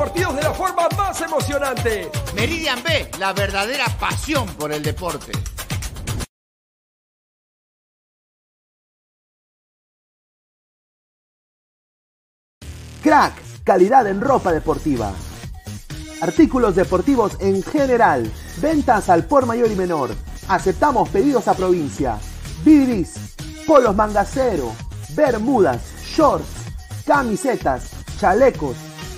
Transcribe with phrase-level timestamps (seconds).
[0.00, 2.10] Partidos de la forma más emocionante.
[2.34, 5.30] Meridian B, la verdadera pasión por el deporte.
[13.02, 15.12] Crack, calidad en ropa deportiva.
[16.22, 18.32] Artículos deportivos en general.
[18.56, 20.16] Ventas al por mayor y menor.
[20.48, 22.18] Aceptamos pedidos a provincia.
[22.64, 23.36] Bidris,
[23.66, 24.72] polos mangacero,
[25.14, 26.48] bermudas, shorts,
[27.04, 28.76] camisetas, chalecos,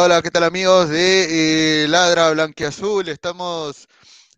[0.00, 3.08] Hola, ¿qué tal amigos de eh, Ladra Blanquiazul?
[3.08, 3.88] Estamos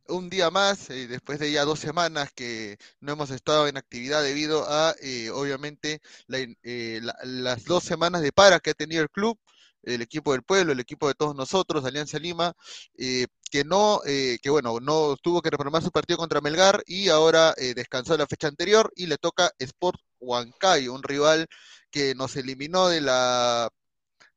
[0.08, 4.22] un día más, eh, después de ya dos semanas que no hemos estado en actividad
[4.22, 9.38] debido a, eh, obviamente, las dos semanas de para que ha tenido el club,
[9.82, 12.54] el equipo del pueblo, el equipo de todos nosotros, Alianza Lima,
[12.96, 18.16] que no, que bueno, no tuvo que reprogramar su partido contra Melgar y ahora descansó
[18.16, 21.46] la fecha anterior y le toca Sport Huancayo, un rival
[21.90, 23.68] que nos eliminó de la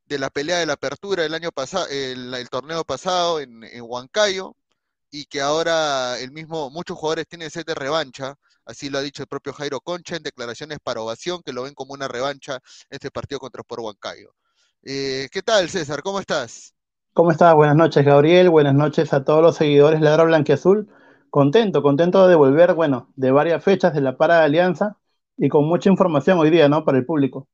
[0.06, 4.56] de la pelea de la apertura el año pasado, el, torneo pasado en, Huancayo,
[5.12, 8.36] y que ahora el mismo, muchos jugadores tienen sed de revancha,
[8.66, 11.74] así lo ha dicho el propio Jairo Concha en declaraciones para ovación, que lo ven
[11.74, 12.60] como una revancha
[12.90, 14.34] este partido contra Sport Huancayo.
[14.84, 16.02] Eh, ¿Qué tal, César?
[16.02, 16.74] ¿Cómo estás?
[17.14, 17.54] ¿Cómo estás?
[17.54, 18.50] Buenas noches, Gabriel.
[18.50, 20.90] Buenas noches a todos los seguidores de Ladra Blanquiazul.
[21.30, 24.98] Contento, contento de volver, bueno, de varias fechas de la para de Alianza
[25.38, 26.84] y con mucha información hoy día, ¿no?
[26.86, 27.48] Para el público.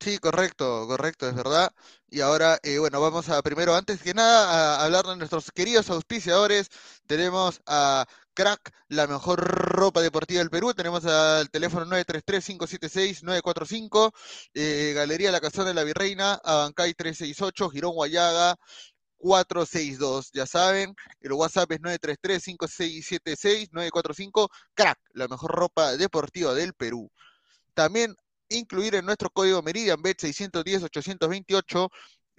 [0.00, 1.72] Sí, correcto, correcto, es verdad.
[2.08, 5.90] Y ahora, eh, bueno, vamos a primero, antes que nada, a hablar de nuestros queridos
[5.90, 6.68] auspiciadores.
[7.06, 10.72] Tenemos a Crack, la mejor ropa deportiva del Perú.
[10.72, 14.12] Tenemos al teléfono 933-576-945,
[14.54, 18.56] eh, Galería La Casona de la Virreina, Abancay 368, Girón Guayaga.
[19.20, 27.10] 462, ya saben, el WhatsApp es 933-5676-945, crack, la mejor ropa deportiva del Perú.
[27.74, 28.14] También
[28.48, 31.88] incluir en nuestro código Meridian Bet 610 828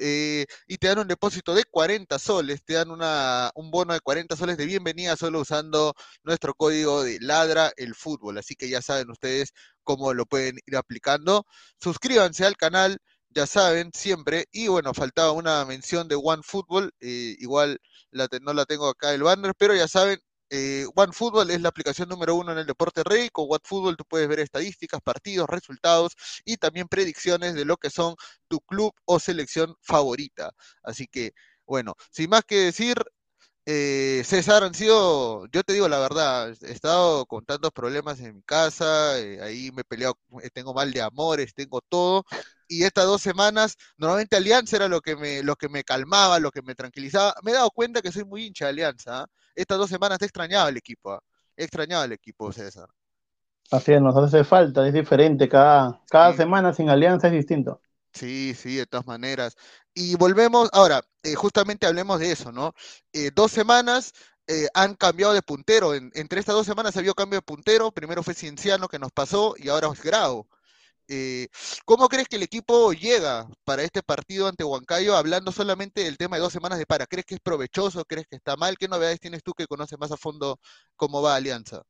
[0.02, 4.36] eh, y te dan un depósito de 40 soles, te dan un bono de 40
[4.38, 8.38] soles de bienvenida solo usando nuestro código de Ladra el Fútbol.
[8.38, 11.46] Así que ya saben ustedes cómo lo pueden ir aplicando.
[11.82, 13.00] Suscríbanse al canal,
[13.30, 14.46] ya saben, siempre.
[14.52, 17.80] Y bueno, faltaba una mención de One Football, eh, igual
[18.42, 22.36] no la tengo acá el banner, pero ya saben, eh, OneFootball es la aplicación número
[22.36, 23.30] uno en el deporte rey.
[23.30, 26.16] Con OneFootball tú puedes ver estadísticas, partidos, resultados
[26.46, 28.16] y también predicciones de lo que son
[28.48, 30.52] tu club o selección favorita.
[30.84, 31.34] Así que,
[31.66, 32.96] bueno, sin más que decir,
[33.72, 38.38] eh, César, han sido, yo te digo la verdad, he estado con tantos problemas en
[38.38, 42.26] mi casa, eh, ahí me he peleado, eh, tengo mal de amores, tengo todo,
[42.68, 46.50] y estas dos semanas, normalmente Alianza era lo que me, lo que me calmaba, lo
[46.50, 47.36] que me tranquilizaba.
[47.44, 49.22] Me he dado cuenta que soy muy hincha de Alianza.
[49.22, 49.28] ¿ah?
[49.54, 51.22] Estas dos semanas he extrañado el equipo, ¿ah?
[51.56, 52.90] he extrañado el equipo, César.
[53.70, 57.82] Así es, nos hace falta, es diferente, cada, cada semana sin alianza es distinto.
[58.14, 59.56] Sí, sí, de todas maneras.
[59.94, 62.74] Y volvemos, ahora, eh, justamente hablemos de eso, ¿no?
[63.14, 64.14] Eh, dos semanas
[64.48, 65.94] eh, han cambiado de puntero.
[65.94, 67.92] entre estas dos semanas ha habido cambio de puntero.
[67.92, 70.48] Primero fue Cienciano que nos pasó y ahora es Grau.
[71.86, 76.36] ¿Cómo crees que el equipo llega para este partido ante Huancayo hablando solamente del tema
[76.36, 77.08] de dos semanas de para?
[77.08, 78.06] ¿Crees que es provechoso?
[78.06, 78.78] ¿Crees que está mal?
[78.78, 80.60] ¿Qué novedades tienes tú que conoces más a fondo
[80.96, 81.82] cómo va Alianza?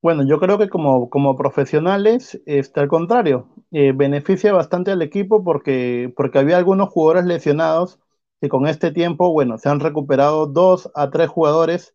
[0.00, 3.48] Bueno, yo creo que como, como profesionales está al contrario.
[3.70, 7.98] Eh, beneficia bastante al equipo porque, porque había algunos jugadores lesionados
[8.40, 11.94] que con este tiempo, bueno, se han recuperado dos a tres jugadores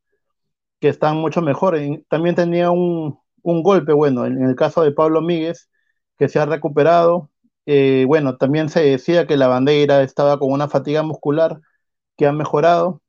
[0.80, 1.78] que están mucho mejor.
[2.10, 5.70] También tenía un, golpe, bueno, en el caso de Pablo Míguez,
[6.18, 7.32] que se ha recuperado.
[7.66, 11.62] Eh, bueno, también se decía que la bandera estaba con una fatiga muscular
[12.18, 13.02] que ha mejorado.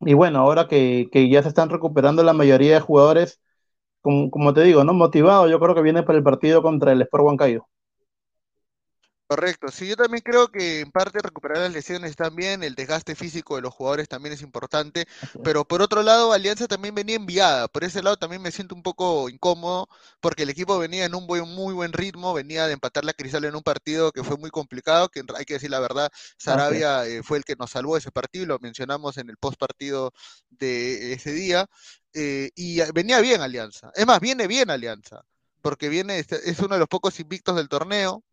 [0.00, 3.40] Y bueno, ahora que, que ya se están recuperando la mayoría de jugadores,
[4.30, 4.92] como, te digo, ¿no?
[4.94, 7.66] Motivado, yo creo que viene para el partido contra el Sport Huancayo.
[9.28, 13.56] Correcto, sí, yo también creo que en parte recuperar las lesiones también, el desgaste físico
[13.56, 15.04] de los jugadores también es importante,
[15.42, 18.84] pero por otro lado, Alianza también venía enviada, por ese lado también me siento un
[18.84, 19.88] poco incómodo,
[20.20, 23.44] porque el equipo venía en un buen, muy buen ritmo, venía de empatar la Cristal
[23.44, 26.08] en un partido que fue muy complicado, que hay que decir la verdad,
[26.38, 30.12] Sarabia eh, fue el que nos salvó ese partido, lo mencionamos en el post partido
[30.50, 31.66] de ese día,
[32.18, 35.20] eh, y venía bien Alianza, es más, viene bien Alianza,
[35.60, 38.24] porque viene, es uno de los pocos invictos del torneo,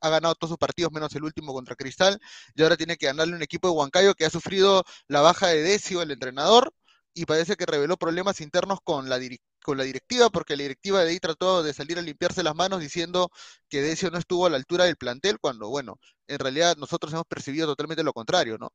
[0.00, 2.20] ha ganado todos sus partidos menos el último contra Cristal
[2.54, 5.62] y ahora tiene que ganarle un equipo de Huancayo que ha sufrido la baja de
[5.62, 6.72] Decio, el entrenador,
[7.14, 9.18] y parece que reveló problemas internos con la,
[9.62, 12.80] con la directiva, porque la directiva de ahí trató de salir a limpiarse las manos
[12.80, 13.30] diciendo
[13.68, 17.26] que Decio no estuvo a la altura del plantel, cuando, bueno, en realidad nosotros hemos
[17.26, 18.72] percibido totalmente lo contrario, ¿no?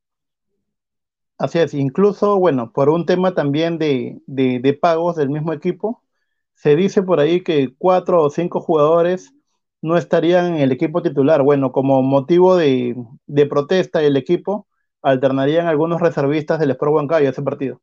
[1.38, 6.04] Así es, incluso, bueno, por un tema también de, de pagos del mismo equipo,
[6.56, 9.34] se dice por ahí que cuatro o cinco jugadores
[9.82, 11.44] no estarían en el equipo titular.
[11.44, 12.96] Bueno, como motivo de,
[13.50, 14.68] protesta del equipo,
[15.02, 17.82] alternarían algunos reservistas del Sport Huancayo ese partido.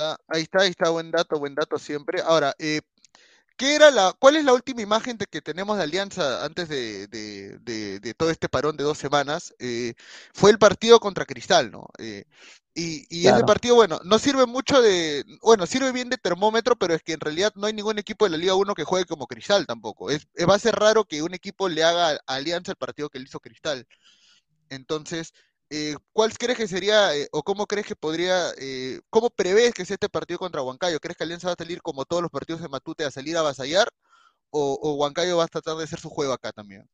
[0.00, 2.20] Ah, ahí está, ahí está, buen dato, buen dato siempre.
[2.22, 2.80] Ahora, eh,
[3.58, 8.14] ¿qué era la, ¿cuál es la última imagen de que tenemos de Alianza antes de,
[8.16, 9.54] todo este parón de dos semanas?
[9.58, 9.94] Eh,
[10.32, 11.88] fue el partido contra Cristal, ¿no?
[11.98, 12.24] Eh,
[12.74, 17.02] y, ese partido, bueno, no sirve mucho de, bueno, sirve bien de termómetro, pero es
[17.02, 19.66] que en realidad no hay ningún equipo de la Liga 1 que juegue como Cristal
[19.66, 20.10] tampoco.
[20.10, 23.18] Es, va a ser raro que un equipo le haga a Alianza el partido que
[23.18, 23.84] le hizo Cristal.
[24.70, 25.32] Entonces,
[25.70, 29.84] eh, ¿cuál crees que sería, eh, o cómo crees que podría, eh, cómo prevés que
[29.84, 31.00] sea este partido contra Huancayo?
[31.00, 33.40] ¿Crees que Alianza va a salir como todos los partidos de Matute a salir a
[33.40, 33.88] avasallar?
[34.50, 36.88] ¿O, o Huancayo va a tratar de hacer su juego acá también?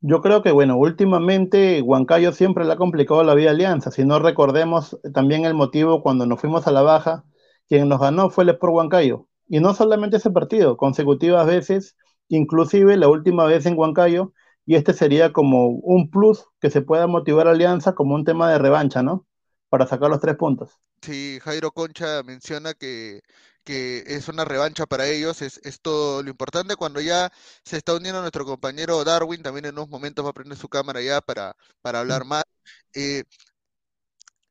[0.00, 3.90] Yo creo que, bueno, últimamente Huancayo siempre le ha complicado la vida a Alianza.
[3.90, 7.24] Si no recordemos también el motivo cuando nos fuimos a la baja,
[7.68, 9.26] quien nos ganó fue el Sport Huancayo.
[9.48, 11.96] Y no solamente ese partido, consecutivas veces,
[12.28, 14.32] inclusive la última vez en Huancayo,
[14.68, 18.52] y este sería como un plus que se pueda motivar a Alianza como un tema
[18.52, 19.26] de revancha, ¿no?
[19.70, 20.78] Para sacar los tres puntos.
[21.00, 23.22] Sí, Jairo Concha menciona que
[23.64, 26.76] que es una revancha para ellos, es, todo lo importante.
[26.76, 27.32] Cuando ya
[27.64, 31.00] se está uniendo nuestro compañero Darwin, también en unos momentos va a prender su cámara
[31.00, 32.44] ya para, para hablar más.
[32.94, 33.24] Eh,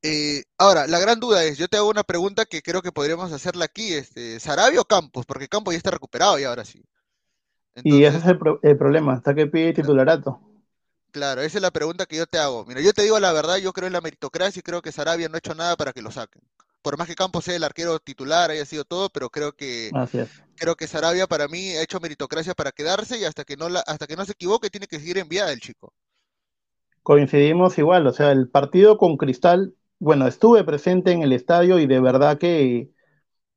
[0.01, 3.31] eh, ahora, la gran duda es, yo te hago una pregunta que creo que podríamos
[3.31, 5.25] hacerla aquí, este, ¿Sarabia o Campos?
[5.27, 6.83] Porque Campos ya está recuperado y ahora sí.
[7.83, 10.39] Y ese es el, el, problema, hasta que pide titularato.
[11.11, 12.65] Claro, esa es la pregunta que yo te hago.
[12.65, 15.29] Mira, yo te digo la verdad, yo creo en la meritocracia y creo que Sarabia
[15.29, 16.41] no ha hecho nada para que lo saquen
[16.87, 19.91] por más que Campos sea el arquero titular, haya sido todo, pero creo que
[20.55, 23.81] creo que Sarabia para mí ha hecho meritocracia para quedarse y hasta que no la,
[23.81, 25.91] hasta que no se equivoque tiene que seguir enviada el chico.
[27.03, 31.87] Coincidimos igual, o sea, el partido con Cristal, bueno, estuve presente en el estadio y
[31.87, 32.89] de verdad que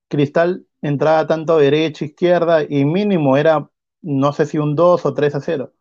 [0.08, 3.70] Cristal entraba tanto derecha, izquierda y mínimo era,
[4.02, 5.72] no sé si un 2 o 3 a 0,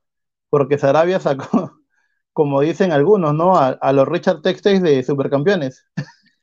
[0.50, 1.48] porque Sarabia sacó,
[2.34, 3.58] como dicen algunos, ¿no?
[3.58, 5.86] A, a los Richard Textes de supercampeones.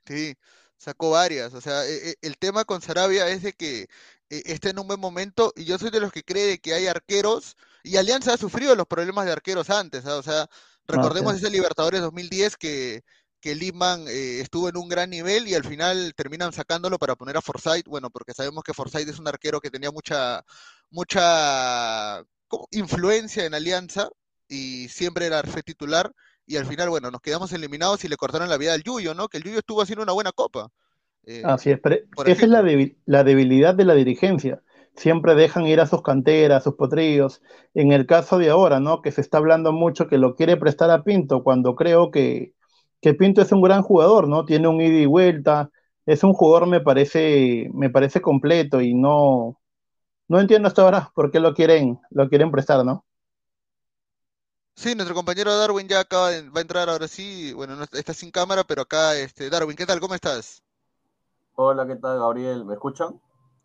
[0.06, 0.34] Sí,
[0.76, 1.54] sacó varias.
[1.54, 3.88] O sea, e, e, el tema con Sarabia es de que
[4.30, 6.86] e, está en un buen momento y yo soy de los que cree que hay
[6.86, 10.06] arqueros y Alianza ha sufrido los problemas de arqueros antes.
[10.06, 10.16] ¿ah?
[10.16, 10.48] O sea,
[10.86, 13.04] recordemos ese Libertadores 2010 que,
[13.46, 17.36] que Lehmann eh, estuvo en un gran nivel y al final terminan sacándolo para poner
[17.36, 17.86] a Forsyth.
[17.86, 20.42] Bueno, porque sabemos que Forsyth es un arquero que tenía mucha,
[20.90, 22.24] mucha
[22.72, 24.08] influencia en Alianza
[24.48, 26.10] y siempre era el titular
[26.44, 29.28] y al final, bueno, nos quedamos eliminados y le cortaron la vida al Yuyo, ¿no?
[29.28, 30.68] Que el Yuyo estuvo haciendo una buena copa.
[31.24, 32.64] Eh, Así es, pero esa es la,
[33.04, 34.60] la, debilidad de la dirigencia.
[34.96, 37.42] Siempre dejan ir a sus canteras, a sus potrillos.
[37.74, 39.02] En el caso de ahora, ¿no?
[39.02, 42.55] Que se está hablando mucho que lo quiere prestar a Pinto, cuando creo que,
[43.06, 44.44] que Pinto es un gran jugador, ¿no?
[44.44, 45.70] Tiene un ida y vuelta,
[46.06, 49.60] es un jugador, me parece, me parece completo y no,
[50.28, 53.06] no entiendo hasta ahora por qué lo quieren, lo quieren prestar, ¿no?
[54.76, 58.14] Sí, nuestro compañero Darwin ya acaba de, va a entrar ahora sí, bueno, no, está
[58.14, 60.00] sin cámara, pero acá, este, Darwin, ¿qué tal?
[60.00, 60.62] ¿Cómo estás?
[61.56, 62.64] Hola, ¿qué tal, Gabriel?
[62.64, 63.20] ¿Me escuchan?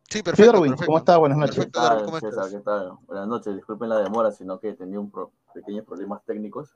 [0.09, 0.83] Sí, Sí, perfecto, Darwin, perfecto.
[0.83, 1.17] ¿cómo estás?
[1.19, 1.65] Buenas noches.
[1.65, 2.49] Perfecto, ¿Qué Darwin, ¿cómo César?
[2.49, 2.49] estás?
[2.51, 2.97] ¿Qué tal?
[3.07, 6.75] Buenas noches, disculpen la demora, sino que tenía un pro- pequeños problemas técnicos.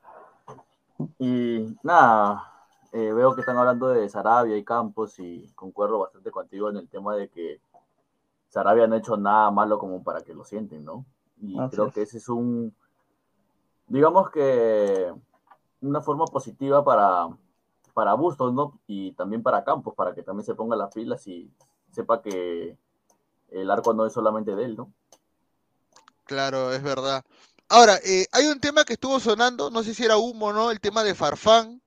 [1.18, 2.42] Y nada,
[2.96, 6.88] eh, veo que están hablando de Sarabia y Campos y concuerdo bastante contigo en el
[6.88, 7.60] tema de que
[8.48, 11.04] Sarabia no ha hecho nada malo como para que lo sienten, ¿no?
[11.38, 11.94] Y Así creo es.
[11.94, 12.74] que ese es un,
[13.86, 15.12] digamos que
[15.82, 17.28] una forma positiva para,
[17.92, 18.80] para Bustos, ¿no?
[18.86, 21.52] Y también para Campos, para que también se ponga las pilas y
[21.90, 22.78] sepa que
[23.50, 24.90] el arco no es solamente de él, ¿no?
[26.24, 27.22] Claro, es verdad.
[27.68, 30.70] Ahora, eh, hay un tema que estuvo sonando, no sé si era humo o no,
[30.70, 31.82] el tema de Farfán.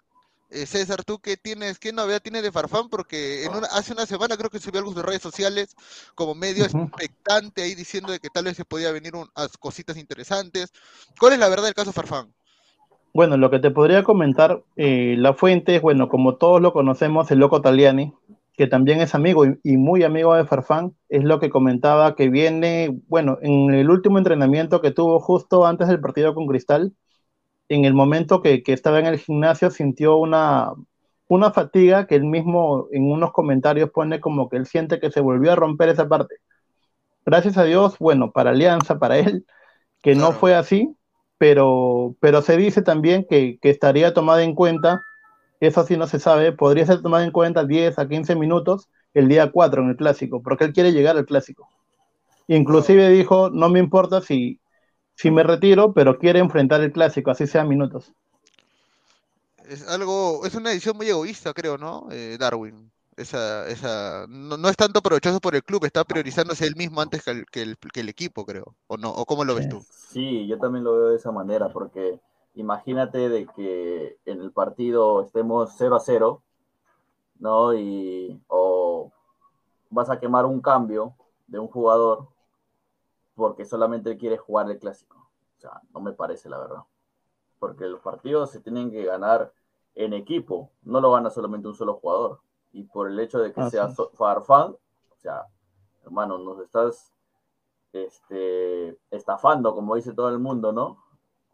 [0.52, 2.90] Eh, César, ¿tú qué tienes, qué novedad tienes de Farfán?
[2.90, 5.76] Porque en una- hace una semana creo que subió algo en sus redes sociales
[6.16, 9.98] como medio expectante ahí diciendo de que tal vez se podía venir un- a cositas
[9.98, 10.72] interesantes.
[11.20, 12.34] ¿Cuál es la verdad del caso Farfán?
[13.14, 17.30] Bueno, lo que te podría comentar, eh, la fuente es, bueno, como todos lo conocemos,
[17.32, 18.14] el Loco Taliani,
[18.56, 22.30] que también es amigo y, y muy amigo de Farfán, es lo que comentaba que
[22.30, 26.94] viene, bueno, en el último entrenamiento que tuvo justo antes del partido con Cristal,
[27.70, 30.74] en el momento que, que estaba en el gimnasio sintió una,
[31.28, 35.22] una fatiga que él mismo en unos comentarios pone como que él siente que se
[35.22, 36.36] volvió a romper esa parte.
[37.26, 39.46] Gracias a Dios, bueno, para Alianza, para él,
[40.02, 40.96] que no fue así,
[41.38, 45.04] pero, pero se dice también que, que estaría tomada en cuenta,
[45.60, 49.28] eso sí no se sabe, podría ser tomada en cuenta 10 a 15 minutos el
[49.28, 51.70] día 4 en el clásico, porque él quiere llegar al clásico.
[52.48, 54.60] Inclusive dijo, no me importa si,
[55.20, 58.14] si me retiro, pero quiere enfrentar el clásico, así sea minutos.
[59.68, 62.08] Es algo, es una decisión muy egoísta, creo, ¿no?
[62.10, 62.90] Eh, Darwin.
[63.18, 67.22] Esa, esa, no, no es tanto provechoso por el club, está priorizándose él mismo antes
[67.22, 68.76] que el, que el, que el equipo, creo.
[68.88, 69.10] ¿O no?
[69.10, 69.84] ¿O cómo lo ves tú?
[69.92, 72.22] Sí, yo también lo veo de esa manera, porque
[72.56, 76.42] imagínate de que en el partido estemos 0 a 0,
[77.40, 77.74] ¿no?
[77.74, 79.12] Y o
[79.90, 81.14] vas a quemar un cambio
[81.48, 82.30] de un jugador
[83.40, 85.18] porque solamente quiere jugar el clásico.
[85.58, 86.84] O sea, no me parece la verdad.
[87.58, 89.52] Porque los partidos se tienen que ganar
[89.96, 92.42] en equipo, no lo gana solamente un solo jugador.
[92.72, 95.48] Y por el hecho de que Así sea so- Farfán, o sea,
[96.04, 97.12] hermano, nos estás
[97.92, 101.04] este, estafando, como dice todo el mundo, ¿no?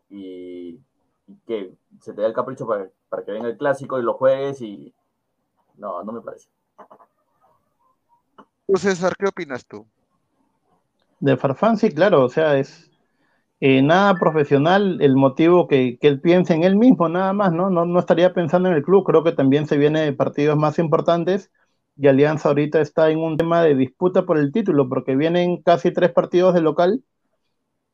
[0.09, 0.81] Y,
[1.27, 4.15] y que se te da el capricho para, para que venga el clásico y lo
[4.15, 4.93] juegues y...
[5.75, 6.49] No, no me parece.
[8.75, 9.85] César, ¿qué opinas tú?
[11.25, 12.91] De Farfán, sí, claro, o sea, es
[13.59, 17.71] eh, nada profesional el motivo que, que él piense en él mismo, nada más, ¿no?
[17.71, 17.83] ¿no?
[17.85, 21.51] No estaría pensando en el club, creo que también se viene de partidos más importantes
[21.97, 25.91] y Alianza ahorita está en un tema de disputa por el título, porque vienen casi
[25.91, 27.03] tres partidos de local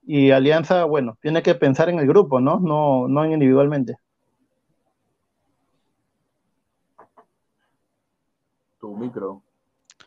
[0.03, 2.59] y Alianza, bueno, tiene que pensar en el grupo, ¿no?
[2.59, 3.95] No, no individualmente.
[8.81, 9.41] Tu micro.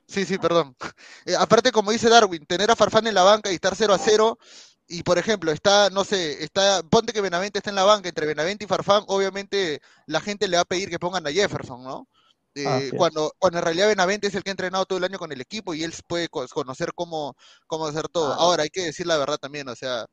[0.06, 0.76] Sí, sí, perdón.
[1.24, 3.98] Eh, aparte, como dice Darwin, tener a Farfán en la banca y estar 0 a
[3.98, 4.38] 0,
[4.86, 8.26] y por ejemplo, está, no sé, está, ponte que Benavente está en la banca, entre
[8.26, 12.08] Benavente y Farfán, obviamente la gente le va a pedir que pongan a Jefferson, ¿no?
[12.54, 13.04] Eh, Así es.
[13.04, 15.40] cuando, cuando en realidad Benavente es el que ha entrenado todo el año con el
[15.40, 17.34] equipo y él puede co- conocer cómo,
[17.66, 18.34] cómo hacer todo.
[18.34, 18.34] Claro.
[18.34, 20.06] Ahora, hay que decir la verdad también, o sea,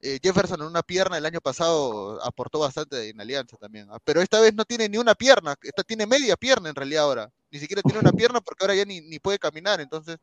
[0.00, 3.98] eh, Jefferson en una pierna el año pasado aportó bastante en Alianza también, ¿ah?
[4.04, 7.30] pero esta vez no tiene ni una pierna, esta tiene media pierna en realidad ahora,
[7.54, 10.18] ni siquiera tiene una pierna porque ahora ya ni, puede caminar, entonces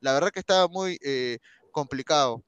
[0.00, 1.38] la verdad que estaba muy eh,
[1.72, 2.40] complicado.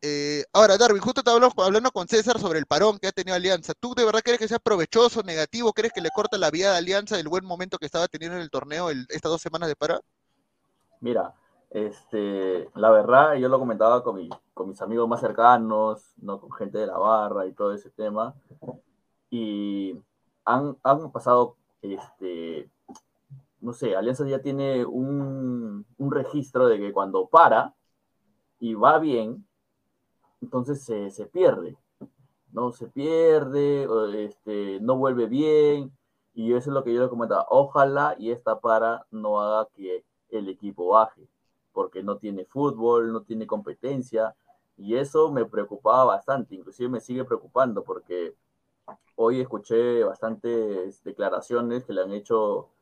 [0.00, 3.74] Eh, ahora, Darwin, justo te hablando con César sobre el parón que ha tenido Alianza.
[3.78, 5.74] ¿Tú de verdad crees que sea provechoso, negativo?
[5.74, 8.42] ¿Crees que le corta la vida de Alianza el buen momento que estaba teniendo en
[8.42, 10.00] el torneo estas dos semanas de para?
[11.00, 11.34] Mira,
[11.70, 16.40] este, la verdad, yo lo comentaba con, con mis amigos más cercanos, ¿no?
[16.40, 18.34] con gente de la barra y todo ese tema,
[19.28, 19.98] y
[20.46, 22.70] han, han pasado, este,
[23.64, 27.74] no sé, Alianza ya tiene un, un registro de que cuando para
[28.58, 29.46] y va bien,
[30.42, 31.78] entonces se, se pierde,
[32.52, 32.72] ¿no?
[32.72, 33.88] Se pierde,
[34.26, 35.96] este, no vuelve bien,
[36.34, 37.46] y eso es lo que yo le comentaba.
[37.48, 41.26] Ojalá y esta para no haga que el equipo baje,
[41.72, 44.36] porque no tiene fútbol, no tiene competencia,
[44.76, 48.34] y eso me preocupaba bastante, inclusive me sigue preocupando, porque
[49.16, 52.73] hoy escuché bastantes declaraciones que le han hecho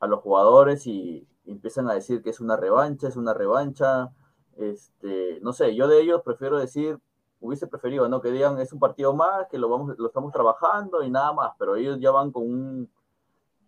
[0.00, 4.10] a los jugadores y empiezan a decir que es una revancha, es una revancha,
[4.56, 6.98] este, no sé, yo de ellos prefiero decir,
[7.40, 8.20] hubiese preferido, ¿no?
[8.20, 11.52] Que digan, es un partido más, que lo, vamos, lo estamos trabajando y nada más,
[11.58, 12.90] pero ellos ya van con un,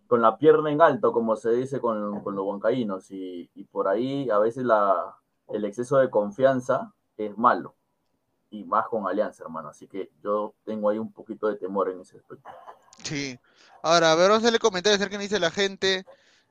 [0.07, 4.29] con la pierna en alto, como se dice con, los huancaínos, y, y por ahí
[4.29, 5.17] a veces la,
[5.49, 7.75] el exceso de confianza es malo.
[8.49, 9.69] Y más con Alianza, hermano.
[9.69, 12.49] Así que yo tengo ahí un poquito de temor en ese aspecto.
[13.07, 13.39] Sí.
[13.83, 16.05] Ahora, a ver, vamos a comentarios a ver qué dice la gente.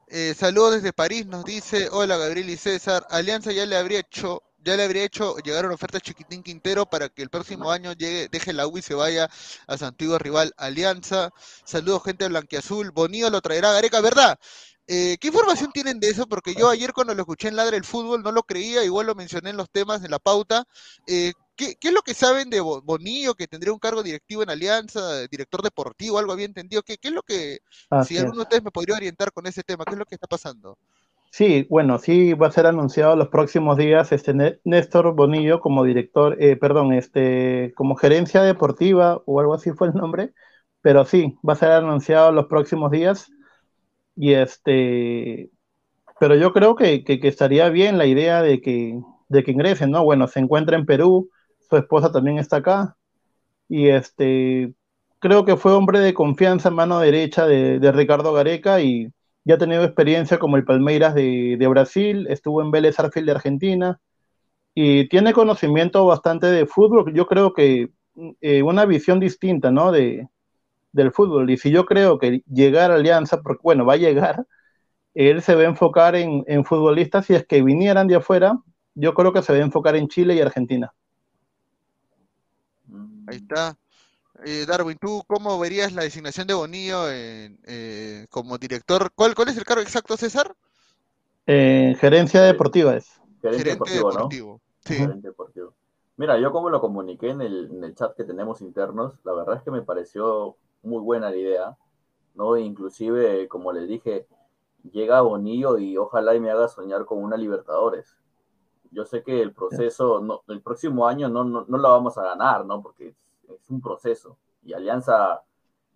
[0.08, 4.42] Eh, saludos desde París, nos dice, hola Gabriel y César, Alianza ya le habría hecho,
[4.58, 7.92] ya le habría hecho llegar una oferta a Chiquitín Quintero para que el próximo año
[7.94, 9.28] llegue, deje la U y se vaya
[9.66, 11.30] a su antiguo rival Alianza.
[11.64, 14.38] Saludos gente blanquiazul, Bonillo lo traerá a Gareca, ¿verdad?
[14.88, 16.26] Eh, ¿Qué información tienen de eso?
[16.28, 19.14] Porque yo ayer cuando lo escuché en Ladre el Fútbol no lo creía, igual lo
[19.16, 20.64] mencioné en los temas, en la pauta.
[21.06, 24.42] Eh, ¿qué, qué es lo que saben de Bo- Bonillo, que tendría un cargo directivo
[24.42, 26.82] en Alianza, director deportivo, algo había entendido?
[26.82, 27.58] ¿Qué, qué es lo que,
[27.90, 30.14] Así si alguno de ustedes me podría orientar con ese tema, qué es lo que
[30.16, 30.78] está pasando?
[31.30, 35.84] Sí, bueno, sí va a ser anunciado los próximos días este Né- Néstor Bonillo como
[35.84, 40.32] director, eh, perdón, este, como gerencia deportiva o algo así fue el nombre,
[40.80, 43.30] pero sí, va a ser anunciado los próximos días
[44.16, 45.50] y este,
[46.20, 49.90] pero yo creo que, que, que estaría bien la idea de que, de que ingresen,
[49.92, 50.04] ¿no?
[50.04, 51.30] Bueno, se encuentra en Perú,
[51.68, 52.96] su esposa también está acá
[53.68, 54.74] y este,
[55.20, 59.08] creo que fue hombre de confianza, mano derecha de, de Ricardo Gareca y
[59.44, 63.32] ya ha tenido experiencia como el Palmeiras de, de Brasil, estuvo en Vélez Arfield de
[63.32, 64.00] Argentina
[64.74, 67.12] y tiene conocimiento bastante de fútbol.
[67.14, 67.90] Yo creo que
[68.40, 69.92] eh, una visión distinta, ¿no?
[69.92, 70.28] De,
[70.92, 71.50] del fútbol.
[71.50, 74.46] Y si yo creo que llegar a Alianza, porque bueno, va a llegar,
[75.14, 78.58] él se va a enfocar en, en futbolistas, si es que vinieran de afuera,
[78.94, 80.94] yo creo que se va a enfocar en Chile y Argentina.
[83.26, 83.76] Ahí está.
[84.44, 89.10] Eh, Darwin, ¿tú cómo verías la designación de Bonillo en, eh, como director?
[89.14, 90.54] ¿Cuál, ¿Cuál es el cargo exacto, César?
[91.46, 93.20] Eh, gerencia deportiva es.
[93.40, 94.60] Gerente Gerente deportivo, ¿no?
[94.84, 94.94] Sí.
[94.94, 95.74] Gerente deportivo.
[96.16, 99.56] Mira, yo como lo comuniqué en el, en el chat que tenemos internos, la verdad
[99.56, 101.76] es que me pareció muy buena la idea,
[102.34, 102.56] ¿no?
[102.56, 104.26] Inclusive, como les dije,
[104.92, 108.16] llega Bonillo y ojalá y me haga soñar con una Libertadores.
[108.96, 112.22] Yo sé que el proceso, no, el próximo año no, no, no la vamos a
[112.22, 112.82] ganar, ¿no?
[112.82, 113.16] Porque es,
[113.50, 114.38] es un proceso.
[114.62, 115.42] Y Alianza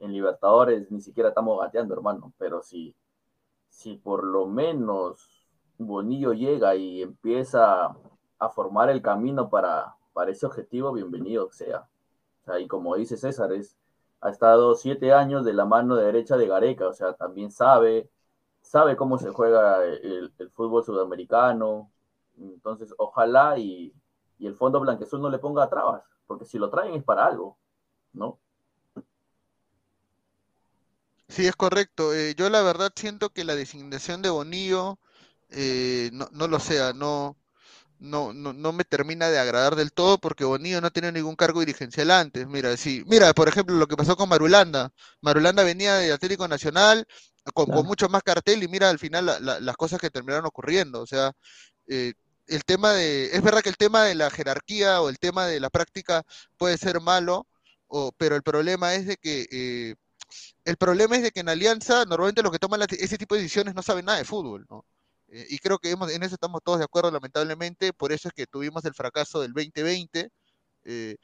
[0.00, 2.34] en Libertadores ni siquiera estamos gateando, hermano.
[2.36, 2.94] Pero si,
[3.70, 5.46] si por lo menos
[5.78, 7.96] Bonillo llega y empieza
[8.38, 11.88] a formar el camino para, para ese objetivo, bienvenido sea.
[12.42, 13.78] O sea, y como dice César, es,
[14.20, 18.10] ha estado siete años de la mano derecha de Gareca, o sea, también sabe,
[18.60, 21.90] sabe cómo se juega el, el fútbol sudamericano.
[22.40, 23.94] Entonces, ojalá y,
[24.38, 27.59] y el Fondo Blanquezul no le ponga trabas, porque si lo traen es para algo,
[28.12, 28.40] ¿no?
[31.29, 32.14] Sí, es correcto.
[32.14, 34.98] Eh, yo la verdad siento que la designación de Bonillo,
[35.50, 37.37] eh, no, no lo sea, no,
[38.00, 41.61] no, no, no me termina de agradar del todo porque Bonillo no tiene ningún cargo
[41.61, 42.46] dirigencial antes.
[42.48, 44.92] Mira, sí, mira, por ejemplo, lo que pasó con Marulanda.
[45.22, 47.07] Marulanda venía de Atlético Nacional
[47.55, 50.46] con, con mucho más cartel y mira al final la- la- las cosas que terminaron
[50.46, 51.03] ocurriendo.
[51.03, 51.33] O sea,
[51.88, 52.14] eh,
[52.50, 55.60] el tema de, es verdad que el tema de la jerarquía o el tema de
[55.60, 56.24] la práctica
[56.58, 57.46] puede ser malo,
[58.18, 59.94] pero el problema es de que eh,
[60.64, 63.74] el problema es de que en Alianza normalmente los que toman ese tipo de decisiones
[63.74, 64.84] no saben nada de fútbol, ¿no?
[65.28, 68.34] Eh, y creo que hemos- en eso estamos todos de acuerdo, lamentablemente, por eso es
[68.34, 70.30] que tuvimos el fracaso del 2020.
[70.84, 71.16] Eh,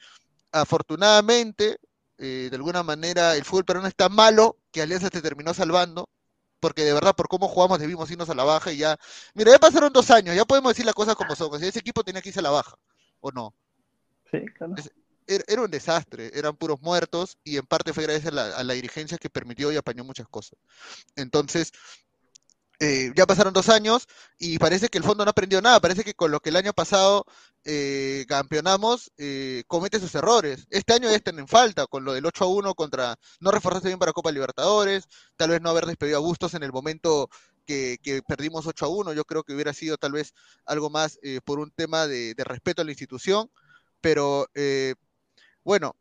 [0.53, 1.79] afortunadamente,
[2.19, 6.09] eh, de alguna manera, el fútbol peruano es tan malo que Alianza te terminó salvando,
[6.61, 8.97] porque de verdad, por cómo jugamos, debimos irnos a la baja y ya.
[9.35, 11.53] Mira, ya pasaron dos años, ya podemos decir las cosas como son.
[11.53, 12.77] O sea, ese equipo tenía que irse a la baja,
[13.21, 13.55] ¿o no?
[14.31, 14.75] Sí, claro.
[15.29, 18.63] Era, era un desastre, eran puros muertos y en parte fue gracias a la, a
[18.63, 20.59] la dirigencia que permitió y apañó muchas cosas.
[21.17, 21.73] Entonces,
[22.81, 24.07] eh, ya pasaron dos años
[24.39, 25.81] y parece que el fondo no aprendió nada.
[25.81, 27.25] Parece que con lo que el año pasado
[27.65, 30.67] eh, campeonamos, eh, comete sus errores.
[30.71, 33.89] Este año ya están en falta con lo del 8 a 1 contra no reforzarse
[33.89, 37.29] bien para Copa Libertadores, tal vez no haber despedido a Bustos en el momento
[37.67, 39.13] que, que perdimos 8 a 1.
[39.15, 40.35] Yo creo que hubiera sido tal vez
[40.65, 43.51] algo más eh, por un tema de, de respeto a la institución.
[44.01, 44.95] Pero eh,
[45.65, 45.97] bueno,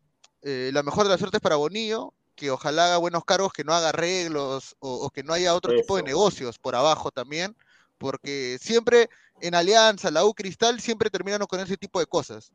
[0.47, 3.73] eh, la mejor de las suertes para Bonillo, que ojalá haga buenos cargos, que no
[3.73, 7.55] haga arreglos o, o que no haya otro tipo de negocios por abajo también,
[7.97, 9.09] porque siempre
[9.41, 12.51] en Alianza, la U Cristal, siempre terminan con ese tipo de cosas.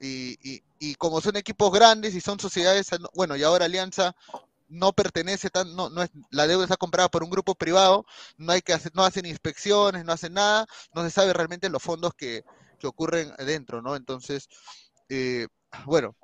[0.00, 4.14] Y, y, y como son equipos grandes y son sociedades, bueno, y ahora Alianza
[4.68, 8.04] no pertenece tan, no, no es, la deuda está comprada por un grupo privado,
[8.36, 11.82] no hay que hacer, no hacen inspecciones, no hacen nada, no se sabe realmente los
[11.82, 12.44] fondos que,
[12.78, 13.96] que ocurren dentro, ¿no?
[13.96, 14.48] Entonces,
[15.08, 15.46] eh,
[15.84, 16.14] bueno,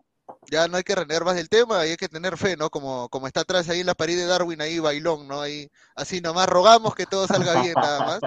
[0.50, 2.70] ya no hay que renegar más del tema y hay que tener fe, ¿no?
[2.70, 5.40] Como, como está atrás ahí en la pared de Darwin, ahí bailón, ¿no?
[5.40, 8.20] Ahí, así nomás, rogamos que todo salga bien, nada más.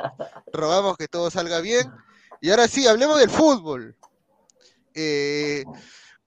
[0.51, 1.91] Rogamos que todo salga bien.
[2.41, 3.95] Y ahora sí, hablemos del fútbol.
[4.93, 5.63] Eh,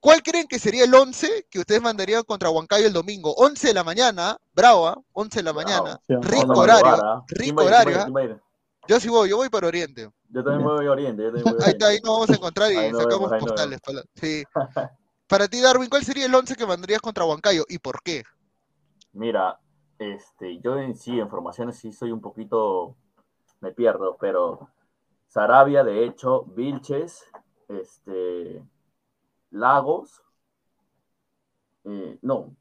[0.00, 3.32] ¿Cuál creen que sería el 11 que ustedes mandarían contra Huancayo el domingo?
[3.34, 4.98] 11 de la mañana, bravo, ¿ah?
[5.12, 7.24] 11 de la mañana, Sí, rico horario, ¿ah?
[7.26, 8.40] ¿Quién rico horario.
[8.86, 10.08] Yo sí voy, yo voy para Oriente.
[10.30, 11.22] Yo también voy a Oriente.
[11.22, 12.00] Yo voy a Ahí, está, ahí Oriente.
[12.04, 13.80] nos vamos a encontrar y Ahí sacamos vemos, ahí postales.
[13.80, 14.44] Para, sí.
[15.28, 18.24] para ti, Darwin, ¿cuál sería el 11 que mandarías contra Huancayo y por qué?
[19.12, 19.58] Mira,
[19.98, 22.96] este, yo en sí, en formaciones sí soy un poquito,
[23.60, 24.68] me pierdo, pero
[25.28, 27.24] Sarabia, de hecho, Vilches,
[27.68, 28.62] este,
[29.50, 30.22] Lagos,
[31.84, 32.54] eh, no,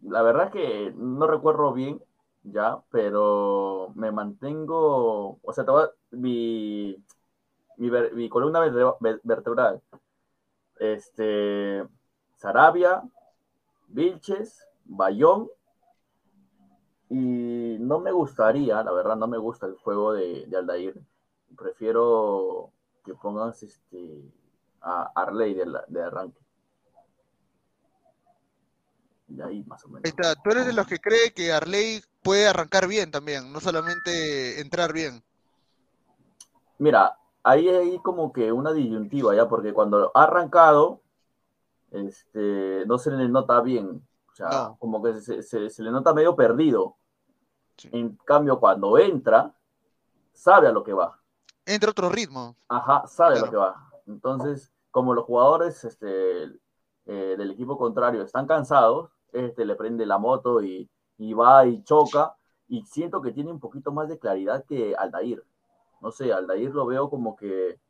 [0.00, 2.02] la verdad es que no recuerdo bien
[2.44, 6.96] ya, pero me mantengo, o sea, te voy a- mi,
[7.78, 9.82] mi, columna verte- ver- vertebral,
[10.82, 11.86] este,
[12.36, 13.02] Sarabia,
[13.88, 15.48] Vilches, Bayón,
[17.08, 21.00] y no me gustaría, la verdad, no me gusta el juego de, de Aldair.
[21.56, 22.70] Prefiero
[23.04, 24.22] que pongas este,
[24.80, 26.40] a Arley de, la- de arranque.
[29.28, 30.04] Y ahí más o menos.
[30.04, 30.34] Está.
[30.36, 34.92] Tú eres de los que cree que Arley puede arrancar bien también, no solamente entrar
[34.92, 35.22] bien.
[36.78, 41.00] Mira, ahí hay como que una disyuntiva ya, porque cuando ha arrancado,
[41.90, 44.06] este, no se le nota bien.
[44.30, 44.76] O sea, No.
[44.78, 46.96] como que se, se- se le nota medio perdido.
[47.76, 47.88] Sí.
[47.92, 49.54] En cambio, cuando entra,
[50.32, 51.18] sabe a lo que va.
[51.66, 52.56] Entra otro ritmo.
[52.68, 53.90] Ajá, sabe a lo que va.
[54.06, 56.44] Entonces, como los jugadores este,
[57.06, 61.82] eh, del equipo contrario están cansados, este le prende la moto y, y va y
[61.84, 62.34] choca.
[62.68, 65.44] Y siento que tiene un poquito más de claridad que Aldair.
[66.02, 67.80] No sé, Aldair lo veo como que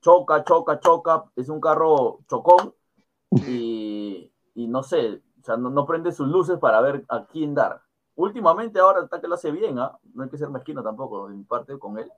[0.00, 1.24] choca, choca, choca.
[1.36, 2.74] Es un carro chocón
[3.46, 7.54] y, y no sé, o sea, no, no prende sus luces para ver a quién
[7.54, 7.82] dar.
[8.14, 9.98] Últimamente ahora está que lo hace bien, ¿ah?
[10.14, 12.10] No hay que ser mezquino tampoco, en parte con él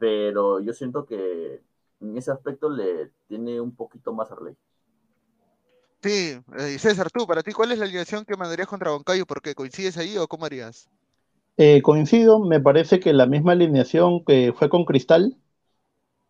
[0.00, 1.62] pero yo siento que
[2.00, 4.56] en ese aspecto le tiene un poquito más Arley.
[6.02, 9.26] Sí, eh, César, tú, para ti, ¿cuál es la alineación que mandarías contra Huancayo?
[9.26, 9.54] ¿Por qué?
[9.54, 10.88] ¿Coincides ahí o cómo harías?
[11.56, 15.36] Eh, coincido, me parece que la misma alineación que fue con Cristal.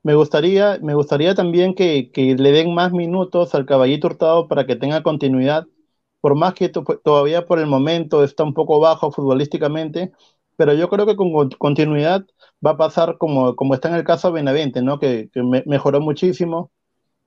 [0.03, 4.67] Me gustaría, me gustaría también que, que le den más minutos al Caballito Hurtado para
[4.67, 5.67] que tenga continuidad,
[6.21, 10.13] por más que to- todavía por el momento está un poco bajo futbolísticamente,
[10.57, 12.27] pero yo creo que con con- continuidad
[12.67, 14.99] va a pasar como, como está en el caso de Benavente, ¿no?
[14.99, 16.73] Que, que me- mejoró muchísimo.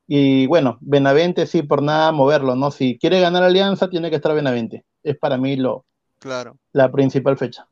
[0.08, 2.72] Y bueno, Benavente sí, por nada moverlo, ¿no?
[2.72, 4.86] Si quiere ganar Alianza, tiene que estar Benavente.
[5.04, 5.86] Es para mí lo,
[6.20, 6.58] Claro.
[6.74, 7.68] la principal fecha.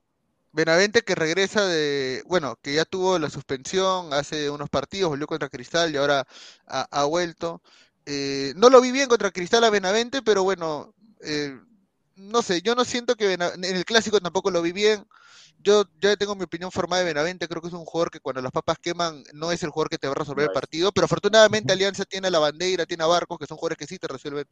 [0.53, 5.47] Benavente que regresa de, bueno, que ya tuvo la suspensión hace unos partidos, volvió contra
[5.49, 6.27] Cristal y ahora
[6.67, 7.61] ha, ha vuelto.
[8.05, 11.57] Eh, no lo vi bien contra Cristal a Benavente, pero bueno, eh,
[12.15, 15.05] no sé, yo no siento que Bena- en el clásico tampoco lo vi bien.
[15.63, 18.41] Yo ya tengo mi opinión formada de Benavente, creo que es un jugador que cuando
[18.41, 21.05] las papas queman no es el jugador que te va a resolver el partido, pero
[21.05, 24.07] afortunadamente Alianza tiene a la bandera, tiene a Barcos, que son jugadores que sí te
[24.07, 24.45] resuelven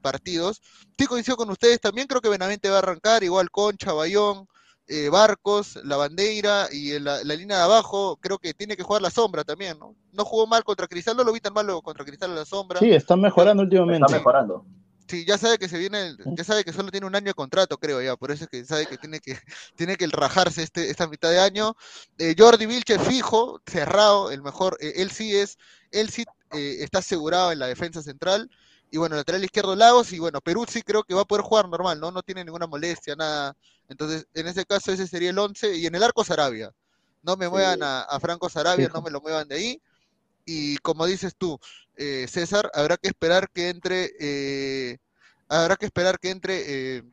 [0.00, 0.62] partidos.
[0.98, 4.46] Sí coincido con ustedes también, creo que Benavente va a arrancar, igual Concha, Bayón,
[4.88, 9.02] eh, Barcos, la bandera y la, la línea de abajo, creo que tiene que jugar
[9.02, 9.94] la sombra también, ¿no?
[10.12, 12.80] No jugó mal contra Cristal, no lo vi tan malo contra Cristal a la sombra.
[12.80, 14.12] Sí, está mejorando Está últimamente.
[14.12, 14.64] mejorando.
[15.08, 17.34] Sí, ya sabe que se viene, el- ya sabe que solo tiene un año de
[17.34, 19.36] contrato, creo ya, por eso es que sabe que tiene que,
[19.76, 21.74] tiene que rajarse este, esta mitad de año.
[22.18, 25.58] Eh, Jordi Vilche fijo, cerrado, el mejor, eh, él sí es,
[25.90, 28.48] él sí eh, está asegurado en la defensa central.
[28.92, 31.98] Y bueno, lateral izquierdo Lagos, y bueno, Peruzzi creo que va a poder jugar normal,
[32.00, 32.12] ¿no?
[32.12, 33.56] No tiene ninguna molestia, nada.
[33.88, 36.70] Entonces, en ese caso, ese sería el 11, y en el arco Sarabia.
[37.22, 37.50] No me Sí.
[37.50, 39.82] muevan a, a Franco Sarabia, no me lo muevan de ahí.
[40.46, 41.58] Y como dices tú,
[41.96, 44.98] eh, César, habrá que esperar que entre, eh,
[45.48, 47.04] habrá que esperar que entre eh,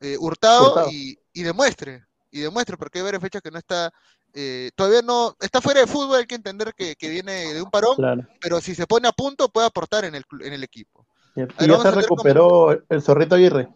[0.00, 0.90] eh, Hurtado, Hurtado.
[0.90, 3.92] Y, y demuestre, y demuestre, porque hay varias fechas que no está,
[4.38, 7.70] eh, todavía no, está fuera de fútbol, hay que entender que, que viene de un
[7.70, 8.22] parón, Claro.
[8.38, 11.06] pero si se pone a punto puede aportar en el, en el equipo.
[11.34, 13.68] Y Ahí ya se recuperó el zorrito Aguirre.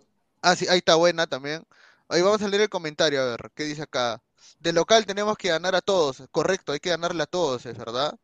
[0.42, 1.64] Ah, sí, ahí está buena también.
[2.08, 4.22] Ahí vamos a leer el comentario, a ver, ¿qué dice acá?
[4.58, 8.14] De local tenemos que ganar a todos, correcto, hay que ganarle a todos, es verdad.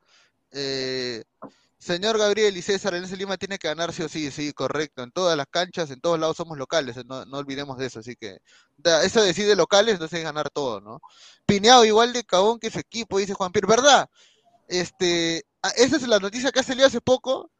[0.52, 1.24] Eh,
[1.78, 5.02] señor Gabriel y César, el S Lima tiene que ganar sí o sí, sí, correcto.
[5.02, 8.16] En todas las canchas, en todos lados somos locales, no, no olvidemos de eso, así
[8.16, 8.38] que
[8.76, 11.00] da- eso decide locales, entonces es ganar todo, ¿no?
[11.46, 14.08] Pineado igual de cabón que su equipo, dice Juan Pierre, ¿verdad?
[14.68, 17.50] Este, ah, esa es la noticia que ha salido hace poco,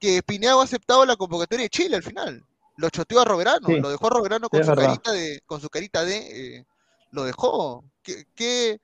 [0.00, 2.44] que Pineado ha aceptado la convocatoria de Chile al final.
[2.76, 4.84] Lo choteó a Roberano, Sí, lo dejó a Roberano con su verdad.
[4.86, 6.66] carita de, con su carita de, eh,
[7.12, 7.84] lo dejó.
[8.02, 8.80] ¿Qué, qué,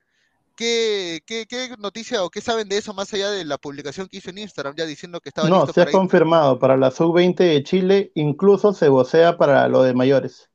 [0.55, 4.17] qué, qué, qué noticia o qué saben de eso más allá de la publicación que
[4.17, 7.35] hizo en Instagram ya diciendo que estaba No, listo se ha confirmado para la sub-20
[7.37, 10.49] de Chile, incluso se vocea para lo de mayores.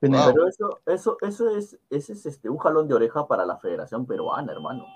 [0.00, 0.32] Wow.
[0.32, 4.06] Pero eso, eso, eso es, ese es este, un jalón de oreja para la Federación
[4.06, 4.86] Peruana, hermano.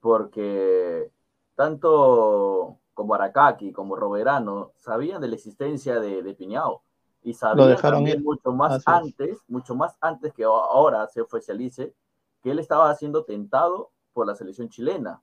[0.00, 1.10] Porque
[1.54, 6.82] tanto como Aracaki como Roberano sabían de la existencia de, de Piñao
[7.22, 8.24] y sabían dejaron también ir.
[8.24, 8.88] mucho más Así es.
[8.88, 11.94] antes, mucho más antes que ahora se oficialice,
[12.42, 15.22] que él estaba siendo tentado por la selección chilena.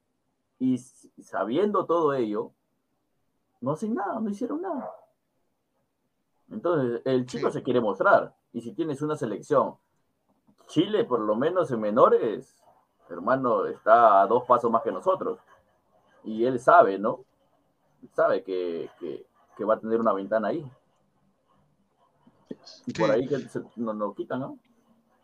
[0.60, 2.52] Y sabiendo todo ello,
[3.62, 4.92] no hacen nada, no hicieron nada.
[6.52, 7.54] Entonces, el chico Sí.
[7.54, 8.34] se quiere mostrar.
[8.54, 9.76] Y si tienes una selección,
[10.68, 12.56] Chile, por lo menos en menores,
[13.10, 15.40] hermano, está a dos pasos más que nosotros.
[16.24, 17.24] Y él sabe, ¿no?
[18.14, 19.26] Sabe que, que-
[19.58, 20.66] que va a tener una ventana ahí.
[22.86, 24.60] Y por ahí que se- nos lo quitan, ¿no?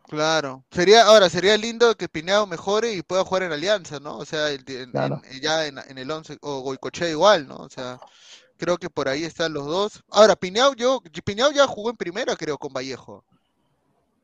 [0.08, 0.64] Claro.
[0.70, 4.18] Sería, ahora, sería lindo que Pineado mejore y pueda jugar en Alianza, ¿no?
[4.18, 5.20] O sea, el- en- Claro.
[5.24, 7.56] en- ya en, en el 11, o Goicochea igual, ¿no?
[7.56, 7.98] O sea,
[8.56, 10.04] creo que por ahí están los dos.
[10.10, 13.24] Ahora, Pineado, yo, Pineado ya jugó en primera, creo, con Vallejo.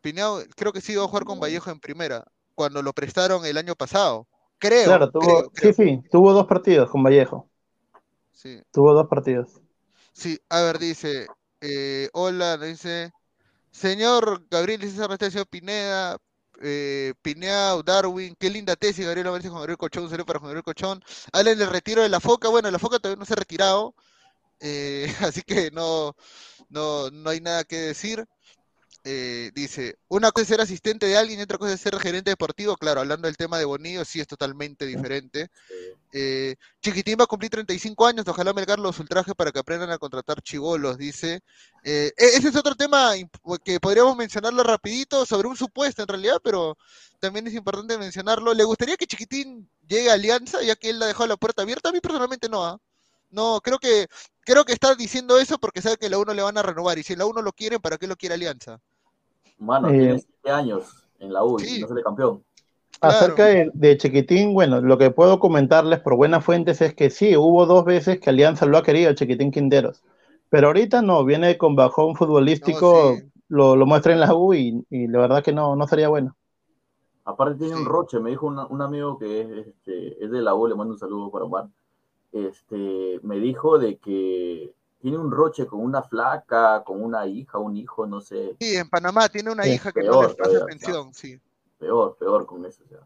[0.01, 3.57] Pineado, creo que sí iba a jugar con Vallejo en primera, cuando lo prestaron el
[3.57, 4.27] año pasado.
[4.59, 5.73] Creo, Claro, tuvo, creo, creo.
[5.75, 7.49] sí, sí, tuvo dos partidos con Vallejo.
[8.33, 8.61] Sí.
[8.73, 9.61] Tuvo dos partidos.
[10.13, 11.27] Sí, a ver, dice,
[11.63, 13.13] eh, hola, dice,
[13.71, 16.19] señor Gabriel César Anastasio Pineda,
[16.63, 20.65] eh, Pineau, Darwin, qué linda tesis, Gabriel Valencia con Gabriel Cochón, un para Juan Gabriel
[20.65, 21.05] Cochón.
[21.33, 23.95] Hablen del retiro de la foca, bueno, la foca todavía no se ha retirado,
[24.61, 26.17] eh, así que no,
[26.69, 28.27] no, no hay nada que decir.
[29.05, 32.31] Eh, dice, una cosa es ser asistente de alguien y otra cosa es ser gerente
[32.31, 35.51] deportivo, claro, hablando del tema de Bonillo, sí es totalmente diferente.
[36.13, 39.99] Eh, Chiquitín va a cumplir 35 años, ojalá Melgar los ultraje para que aprendan a
[39.99, 41.41] contratar chivolos, dice.
[41.85, 43.13] Eh, e- ese es otro tema
[43.65, 46.77] que podríamos mencionarlo rapidito sobre un supuesto en realidad, pero
[47.19, 48.55] también es importante mencionarlo.
[48.55, 51.89] ¿Le gustaría que Chiquitín llegue a Alianza, ya que él ha dejado la puerta abierta?
[51.89, 52.79] A mí personalmente no, ¿ah?
[53.31, 54.09] No, creo que,
[54.45, 57.03] creo que está diciendo eso porque sabe que la 1 le van a renovar, y
[57.03, 58.81] si la 1 lo quieren, ¿para qué lo quiere Alianza?
[59.63, 61.81] Mano, Eh, tiene siete años en la U y Sí.
[61.81, 62.43] no sale campeón.
[63.01, 63.17] Claro.
[63.17, 67.37] Acerca de, de Chiquitín, bueno, lo que puedo comentarles por buenas fuentes es que sí,
[67.37, 70.03] hubo dos veces que Alianza lo ha querido, Chiquitín Quinteros.
[70.51, 73.25] Pero ahorita no, viene con bajón futbolístico, No, sí.
[73.49, 76.37] lo, lo muestra en la U y, y la verdad que no, no sería bueno.
[77.25, 80.55] Aparte tiene un roche, me dijo una- un amigo que es, este, es de la
[80.55, 81.69] U, le mando un saludo para Omar.
[82.33, 87.77] Este, me dijo de que tiene un roche con una flaca, con una hija, un
[87.77, 90.67] hijo, no sé, Sí, en Panamá tiene una Sí, hija que no peor le pasa
[90.67, 91.39] pensión, sí.
[91.79, 92.83] peor, peor con eso.
[92.89, 93.01] sea.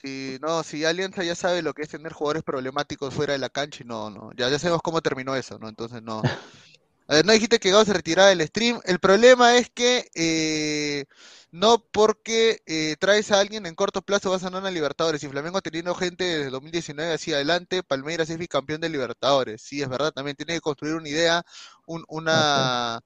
[0.00, 3.48] Sí, no, si Alianza ya sabe lo que es tener jugadores problemáticos fuera de la
[3.48, 5.68] cancha y no, no, ya, ya sabemos cómo terminó eso, ¿no?
[5.68, 6.22] Entonces no.
[7.06, 8.80] A ver, no dijiste que Gao se retiraba del stream.
[8.84, 11.04] El problema es que eh,
[11.50, 15.22] no porque eh, traes a alguien en corto plazo vas a ganar a Libertadores.
[15.22, 19.60] Y Flamengo teniendo gente desde el 2019 hacia adelante, Palmeiras es bicampeón de Libertadores.
[19.62, 21.42] Sí, es verdad, también tiene que construir una idea,
[21.86, 23.00] un- una...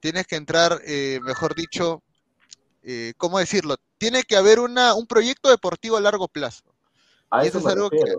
[0.00, 2.02] Tienes que entrar, eh, mejor dicho,
[2.82, 3.76] eh, ¿cómo decirlo?
[3.98, 6.64] Tiene que haber una, un proyecto deportivo a largo plazo.
[7.30, 8.16] A eso eso es algo que-.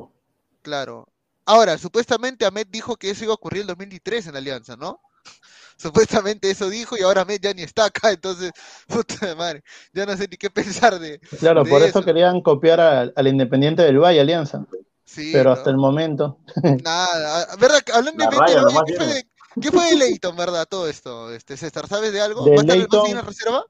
[0.62, 1.08] Claro.
[1.46, 5.02] Ahora, supuestamente Ahmed dijo que eso iba a ocurrir en 2023 en Alianza, ¿no?
[5.78, 8.52] Supuestamente eso dijo y ahora Ahmed ya ni está acá, entonces,
[8.88, 11.20] puta madre, ya no sé ni qué pensar de...
[11.40, 12.06] Claro, de por eso eso.
[12.06, 14.66] querían copiar al, al Independiente del Valle, Alianza.
[15.06, 15.54] Sí, pero ¿no?
[15.54, 16.40] hasta el momento,
[16.84, 17.82] Nada, ¿verdad?
[17.94, 19.28] Hablando La de nomás ¿qué fue de,
[19.62, 21.32] qué fue de Leighton, verdad, todo esto?
[21.34, 22.50] Este, César, ¿sabes de algo?
[22.50, 23.66] De ¿Va a estar en reserva?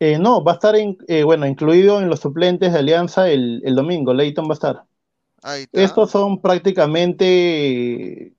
[0.00, 3.62] eh, no, va a estar, in- eh, bueno, incluido en los suplentes de Alianza el,
[3.64, 4.84] el domingo, Leighton va a estar.
[5.42, 5.82] Ahí está.
[5.84, 8.33] Estos son prácticamente,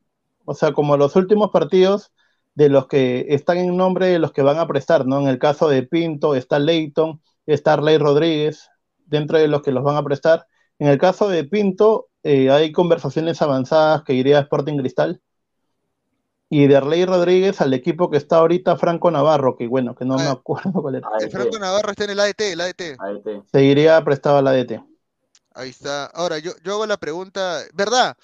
[0.46, 2.12] o sea, como los últimos partidos
[2.54, 5.20] de los que están en nombre de los que van a prestar, ¿no?
[5.20, 8.70] En el caso de Pinto está Leighton, está Arley Rodríguez,
[9.06, 10.48] dentro de los que los van a prestar.
[10.80, 15.22] En el caso de Pinto, eh, hay conversaciones avanzadas que iría a Sporting Cristal.
[16.50, 20.16] Y de Arley Rodríguez al equipo que está ahorita, Franco Navarro, que bueno, que no
[20.16, 20.32] me Ah.
[20.32, 21.10] acuerdo cuál era.
[21.20, 22.96] El Franco Navarro está en el ADT, el ADT.
[23.00, 23.42] AET.
[23.52, 24.80] Se iría prestado a la DT.
[25.56, 26.06] Ahí está.
[26.08, 28.16] Ahora, yo, yo hago la pregunta, ¿verdad?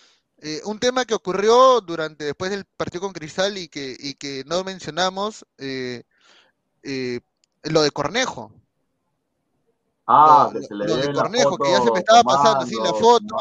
[0.44, 4.44] Eh, un tema que ocurrió durante, después del partido con Cristal y que, y que
[4.48, 6.02] no mencionamos, eh,
[6.82, 7.20] eh,
[7.64, 8.52] lo de Cornejo.
[10.08, 12.76] Ah, Lo- que se le lo de Cornejo, que ya se me estaba pasando, sí,
[12.76, 13.36] la foto.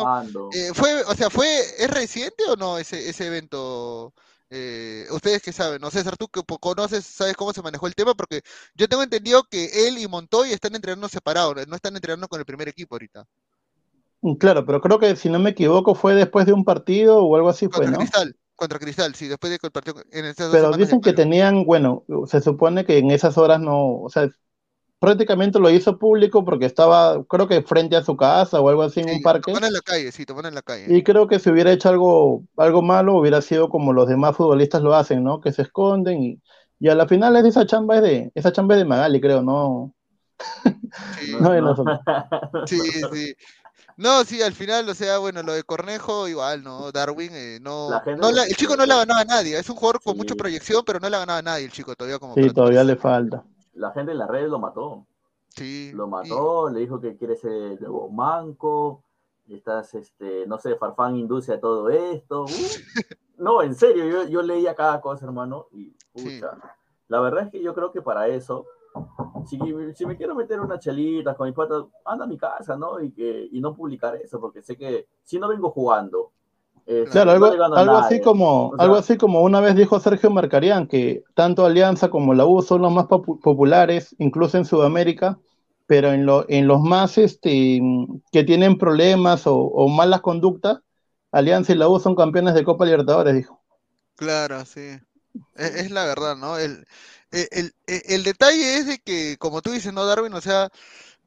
[0.74, 4.12] fue, o sea, fue, ¿es reciente o no ese, ese evento?
[5.10, 8.42] Ustedes que saben, no César, tú que conoces, sabes cómo se manejó el tema, porque
[8.75, 12.46] yo tengo entendido que él y Montoy están entrenando separados, no están entrenando con el
[12.46, 13.27] primer equipo ahorita.
[14.38, 17.48] Claro, pero creo que si no me equivoco fue después de un partido o algo
[17.48, 17.98] así fue, Contra ¿no?
[17.98, 22.04] Cristal, contra Cristal, sí, después de que el partido en Pero dicen que tenían, bueno,
[22.27, 24.29] se supone que en esas horas no, o sea,
[24.98, 29.00] prácticamente lo hizo público porque estaba, creo que frente a su casa o algo así
[29.00, 29.52] en un parque.
[29.52, 30.85] toman en la calle, sí, toman en la calle.
[30.94, 34.83] Y creo que si hubiera hecho algo, algo malo, hubiera sido como los demás futbolistas
[34.83, 35.40] lo hacen, ¿no?
[35.40, 36.42] Que se esconden y,
[36.79, 39.40] y a la final es esa chamba es de, esa chamba es de Magali, creo,
[39.40, 39.94] no,
[41.18, 42.00] Sí, no nosotros.
[42.66, 42.79] sí,
[43.12, 43.35] sí.
[43.96, 46.90] No, sí, al final, o sea, bueno, lo de Cornejo, igual, ¿no?
[46.92, 49.14] Darwin, eh, no, La la- el chico no le ha critica.
[49.14, 50.38] ganado a nadie, es un jugador con mucha Sí.
[50.38, 52.96] proyección, pero no le ha ganado a nadie el chico todavía como Sí, todavía le
[52.96, 53.44] falta.
[53.74, 55.06] La gente en las redes lo mató.
[55.54, 55.90] Sí.
[55.94, 59.02] Lo y- mató, le dijo que quiere ser el nuevo manco,
[59.48, 62.44] estás, este, no sé, Farfán induce a todo esto.
[62.44, 63.14] uh.
[63.38, 66.52] No, en serio, yo, yo leía cada cosa, hermano, y pucha.
[67.08, 68.66] La verdad es que yo creo que para eso,
[69.46, 69.58] si,
[69.94, 73.00] si me quiero meter unas chelitas con mis patas, anda a mi casa, ¿no?
[73.00, 76.32] Y, que, y no publicar eso, porque sé que si no vengo jugando,
[76.86, 79.98] este, Claro, no algo, algo así como, O sea, algo así como una vez dijo
[79.98, 84.64] Sergio Marcarián, que tanto Alianza como la U son los más popu- populares, incluso en
[84.64, 85.38] Sudamérica,
[85.86, 87.80] pero en, lo, en los más este,
[88.30, 90.78] que tienen problemas o, o malas conductas,
[91.32, 93.60] Alianza y la U son campeones de Copa Libertadores, dijo.
[94.16, 94.98] Claro, sí.
[95.56, 96.58] Es, es la verdad, ¿no?
[96.58, 96.86] El,
[97.31, 100.35] el, el- el- detalle es de que, como tú dices, ¿no, Darwin?
[100.35, 100.68] O sea,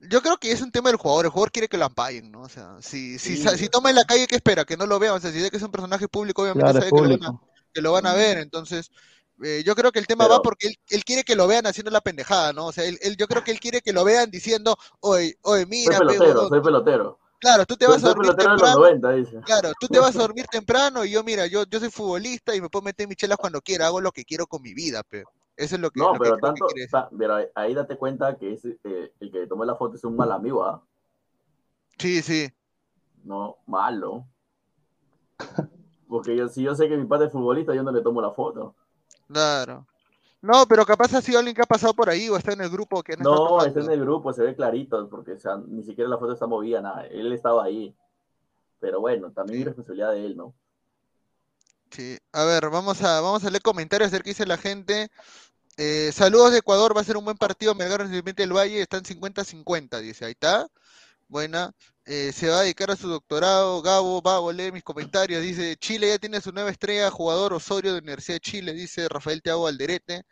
[0.01, 1.25] yo creo que es un tema del jugador.
[1.25, 2.41] El jugador quiere que lo ampallen, ¿no?
[2.43, 3.47] O sea, si, si, Sí.
[3.57, 4.65] si toma en la calle, ¿qué espera?
[4.65, 5.15] Que no lo vean.
[5.15, 7.23] O sea, si ve que es un personaje público, obviamente Claro, sabe que lo van
[7.23, 7.49] a, público.
[7.73, 8.37] que lo van a ver.
[8.39, 8.91] Entonces,
[9.43, 11.91] eh, yo creo que el tema va porque él, él quiere que lo vean haciendo
[11.91, 12.67] la pendejada, ¿no?
[12.67, 15.65] O sea, él, él- yo creo que él quiere que lo vean diciendo, oye, oye,
[15.83, 17.19] soy mira, pe, pelotero, soy pelotero.
[17.39, 18.73] claro, tú te Soy, vas a soy dormir temprano.
[18.73, 19.41] 90, dice.
[19.43, 22.61] Claro, tú te vas a dormir temprano y yo, mira, yo, yo soy futbolista y
[22.61, 25.29] me puedo meter mis chelas cuando quiera, hago lo que quiero con mi vida, pero
[25.57, 28.59] eso es lo que, No, lo pero que tanto, ta- pero ahí- date cuenta que
[28.83, 30.83] eh, el que tomó la foto es un mal amigo, ¿ah?
[31.97, 32.49] Sí, sí,
[33.23, 34.25] No, malo.
[36.07, 38.31] Porque yo, si yo sé que mi padre es futbolista, yo no le tomo la
[38.31, 38.75] foto.
[39.27, 39.87] claro.
[40.41, 42.69] No, pero capaz ha sido alguien que ha pasado por ahí o está en el
[42.69, 43.65] grupo que No, tomando.
[43.65, 46.47] está en el grupo, se ve clarito, porque o sea, ni siquiera la foto está
[46.47, 47.05] movida, nada.
[47.07, 47.95] Él estaba ahí.
[48.81, 49.61] Pero bueno, también Sí.
[49.61, 50.53] es responsabilidad de él, ¿no?
[51.93, 52.17] Sí.
[52.31, 55.09] A ver, vamos a, vamos a leer comentarios, a qué dice la gente.
[55.77, 57.75] Eh, saludos de Ecuador, va a ser un buen partido.
[57.75, 60.25] Melgar Independiente del Valle están 50-50, dice.
[60.25, 60.67] Ahí está.
[61.27, 61.73] Buena.
[62.05, 63.81] Eh, se va a dedicar a su doctorado.
[63.83, 65.43] Gabo, Babo, lee mis comentarios.
[65.43, 69.41] Dice, Chile ya tiene su nueva estrella, jugador Osorio de Universidad de Chile, dice Rafael
[69.43, 70.23] Thiago Alderete.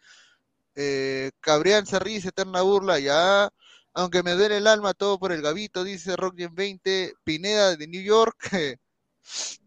[0.75, 3.49] Eh, Cabrián se eterna burla, ya.
[3.93, 7.13] Aunque me duele el alma, todo por el Gabito, dice Rockgen 20.
[7.23, 8.37] Pineda de New York.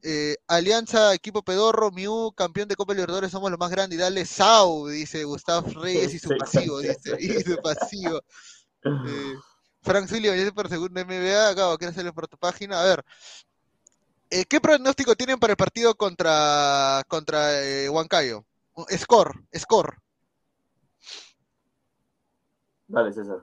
[0.02, 3.98] Eh, Alianza, equipo pedorro, Miu, campeón de Copa Libertadores, somos los más grandes.
[3.98, 7.16] Y dale Sau, dice Gustavo Reyes y su pasivo, dice.
[7.18, 8.20] Y su pasivo.
[8.84, 9.34] Eh,
[9.82, 10.08] Frank
[10.54, 12.80] por segundo MBA, acabo, quiero hacerle por tu página.
[12.80, 13.04] A ver,
[14.30, 18.44] eh, ¿qué pronóstico tienen para el partido contra, contra eh, Huancayo?
[18.96, 19.96] Score, score.
[22.88, 23.38] Dale, César.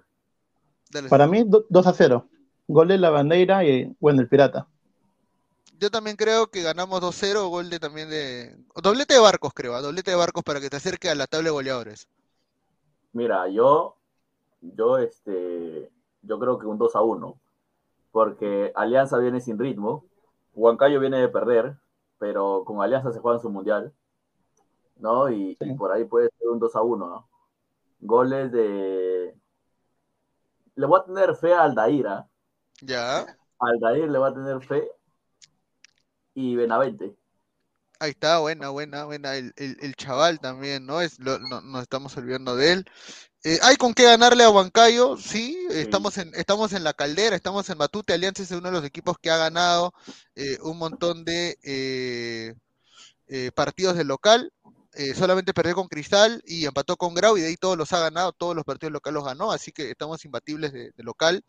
[0.89, 2.29] Dale, Para mí, do- 2 a 0.
[2.67, 4.67] Gol de la bandera y, bueno, el pirata.
[5.81, 8.55] Yo también creo que ganamos 2-0, gol de también de...
[8.83, 9.81] Doblete de barcos, creo, ¿ah?
[9.81, 12.07] doblete de barcos para que te acerque a la tabla de goleadores.
[13.13, 13.95] Mira, yo,
[14.61, 17.35] yo, este, yo creo que un 2 a 1,
[18.11, 20.05] porque Alianza viene sin ritmo,
[20.53, 21.75] Huancayo viene de perder,
[22.19, 23.91] pero con Alianza se juega en su mundial,
[24.97, 25.31] ¿no?
[25.31, 27.27] Y, por ahí puede ser un 2 a 1, ¿no?
[28.01, 29.35] Goles de...
[30.75, 32.27] Le voy a tener fe a Aldaira,
[32.81, 34.87] Ya, Aldair le va a tener fe
[36.35, 37.15] y Benavente.
[37.99, 39.35] ahí está, buena, buena, buena.
[39.35, 41.01] El, el- el chaval también, ¿no?
[41.01, 42.85] Es, lo- no, nos estamos olvidando de él.
[43.43, 47.69] Eh, hay con qué ganarle a Huancayo, sí, estamos en, estamos en la caldera, estamos
[47.69, 49.93] en Matute, Alianza es uno de los equipos que ha ganado
[50.35, 52.55] eh, un montón de eh,
[53.27, 54.53] eh, partidos de local,
[54.93, 57.99] eh, solamente perdió con Cristal y empató con Grau y de ahí todos los ha
[57.99, 61.43] ganado, todos los partidos locales los ganó, así que estamos imbatibles de, de local.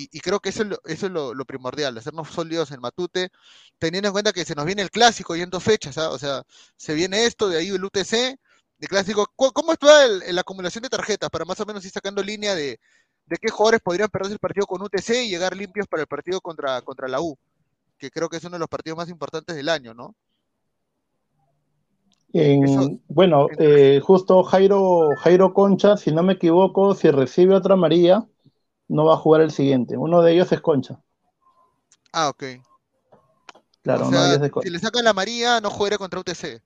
[0.00, 2.78] Y, y creo que eso es, lo, eso es lo, lo primordial, hacernos sólidos en
[2.80, 3.30] Matute,
[3.80, 6.10] teniendo en cuenta que se nos viene el clásico y en dos fechas, ¿ah?
[6.10, 6.44] o sea,
[6.76, 8.38] se viene esto, de ahí el UTC,
[8.78, 9.26] de clásico.
[9.34, 12.78] ¿Cu- ¿Cómo está la acumulación de tarjetas para más o menos ir sacando línea de,
[13.26, 16.40] de qué jugadores podrían perderse el partido con UTC y llegar limpios para el partido
[16.40, 17.36] contra, contra la U?
[17.98, 20.14] Que creo que es uno de los partidos más importantes del año, ¿no?
[22.32, 27.74] En- Eso- bueno, eh, justo Jairo, Jairo Concha, si no me equivoco, si recibe otra
[27.74, 28.26] amarilla,
[28.88, 29.96] no va a jugar el siguiente.
[29.96, 30.98] Uno de ellos es Concha.
[32.12, 32.44] Ah, ok.
[33.82, 34.66] Claro, o uno de ellos es Concha.
[34.66, 36.62] si le sacan la María, no jugaría contra UTC.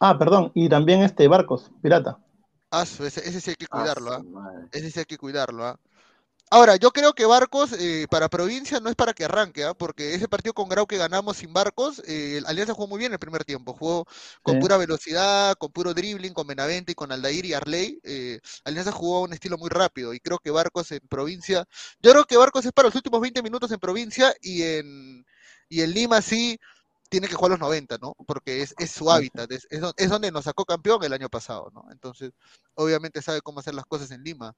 [0.00, 2.18] Ah, perdón, y también este Barcos, pirata.
[2.70, 4.66] Ah, ese, ese sí hay que cuidarlo, Ah, ¿ah?
[4.72, 5.78] Ese sí hay que cuidarlo, ¿ah?
[6.48, 9.74] Ahora, yo creo que Barcos eh, para provincia no es para que arranque, ¿ah?
[9.74, 13.18] Porque ese partido con Grau que ganamos sin Barcos, eh, Alianza jugó muy bien el
[13.18, 14.06] primer tiempo, jugó
[14.42, 14.60] con Sí.
[14.60, 17.98] pura velocidad, con puro dribbling, con Benavente y con Aldair y Arley.
[18.04, 21.64] eh, Alianza jugó un estilo muy rápido y creo que Barcos en provincia,
[22.00, 25.24] yo creo que Barcos es para los últimos 20 minutos en provincia y en,
[25.68, 26.58] y en Lima sí
[27.08, 28.14] tiene que jugar los 90, ¿no?
[28.26, 31.84] Porque es, es su hábitat, es, es donde nos sacó campeón el año pasado, ¿no?
[31.92, 32.32] Entonces,
[32.74, 34.54] obviamente sabe cómo hacer las cosas en Lima.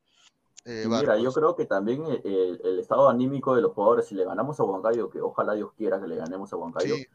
[0.64, 4.24] Eh, mira, yo creo que también el, el- estado anímico de los jugadores, si le
[4.24, 7.06] ganamos a Huancayo, que ojalá Dios quiera que le ganemos a Huancayo, Sí.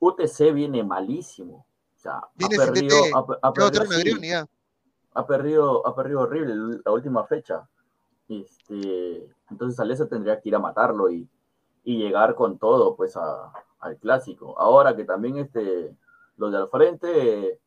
[0.00, 1.66] UTC viene malísimo.
[1.96, 2.96] O sea, Viene ha perdido,
[3.42, 4.46] ha, perdido, sí, Negrioni, ya.
[5.14, 7.68] ha perdido, ha perdido horrible la última fecha.
[8.28, 11.26] Este, entonces Alianza tendría que ir a matarlo y,
[11.82, 14.56] y llegar con todo pues a, al clásico.
[14.58, 15.96] Ahora que también este,
[16.36, 17.58] los de al frente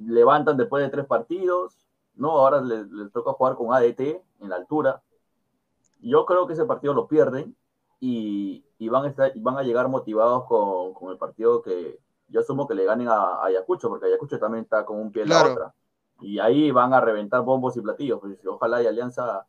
[0.00, 1.85] levantan después de tres partidos,
[2.16, 2.30] ¿no?
[2.32, 5.02] Ahora les, toca jugar con ADT en la altura.
[6.00, 7.56] Yo creo que ese partido lo pierden
[8.00, 11.98] y, y van, a estar, van a llegar motivados con, con, el partido que
[12.28, 15.28] yo asumo que le ganen a, Ayacucho, porque Ayacucho también está con un pie en
[15.30, 15.74] la otra.
[16.20, 18.20] Y ahí van a reventar bombos y platillos.
[18.20, 19.46] Pues, ojalá y Alianza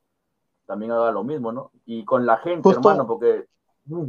[0.65, 1.71] también haga lo mismo, ¿no?
[1.85, 3.47] Y con la gente, hermano, porque
[3.85, 4.07] mm,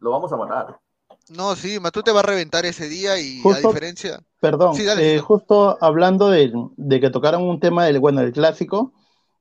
[0.00, 0.80] lo vamos a matar.
[1.28, 4.20] No, sí, Matute va a reventar ese día y a diferencia.
[4.40, 6.52] Perdón, eh, justo hablando de,
[7.00, 8.92] que tocaron un tema del, bueno, del clásico,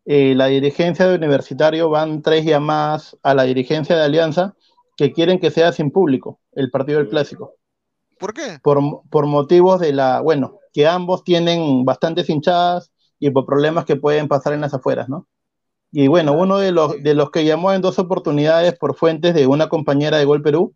[0.06, 4.56] eh, la dirigencia de Universitario van tres llamadas a la dirigencia de Alianza
[4.96, 7.56] que quieren que sea sin público el partido del clásico.
[8.20, 8.60] ¿Por qué?
[8.62, 13.96] Por, por motivos de la, bueno, que ambos tienen bastantes hinchadas y por problemas que
[13.96, 15.28] pueden pasar en las afueras, ¿no?
[15.92, 19.46] Y bueno, uno de los, de los que llamó en dos oportunidades por fuentes de
[19.48, 20.74] una compañera de Gol Perú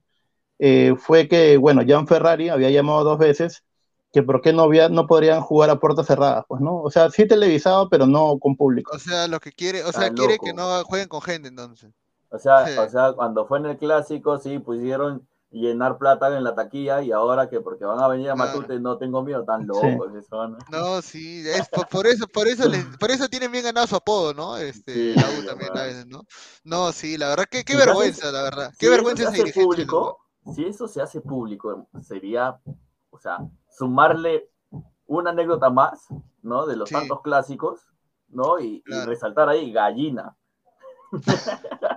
[0.59, 3.63] eh, fue que, bueno, Jan Ferrari había llamado dos veces
[4.11, 6.81] que por qué no, había, no podrían jugar a puertas cerradas, pues, ¿no?
[6.81, 8.95] O sea, sí televisado, pero no con público.
[8.95, 11.91] O sea, lo que quiere, o sea, quiere que no jueguen con gente entonces.
[12.29, 16.53] O sea, o sea, cuando fue en el clásico, sí, pusieron llenar plata en la
[16.53, 20.11] taquilla y ahora que porque van a venir a Matute no tengo miedo, tan locos
[20.69, 21.01] ¿no?
[21.01, 24.57] sí, es por, eso, por eso por eso tienen bien ganado su apodo, ¿no?
[24.57, 26.25] Este, la U también a veces, ¿no?
[26.63, 28.73] No, sí, la verdad que qué vergüenza, la verdad.
[28.77, 30.24] Qué vergüenza ese público.
[30.53, 32.59] Si eso se hace público, sería,
[33.09, 33.39] o sea,
[33.69, 34.49] sumarle
[35.07, 36.07] una anécdota más,
[36.41, 36.65] ¿no?
[36.65, 37.81] De los tantos clásicos,
[38.29, 38.59] ¿no?
[38.59, 40.35] Y, y resaltar ahí gallina.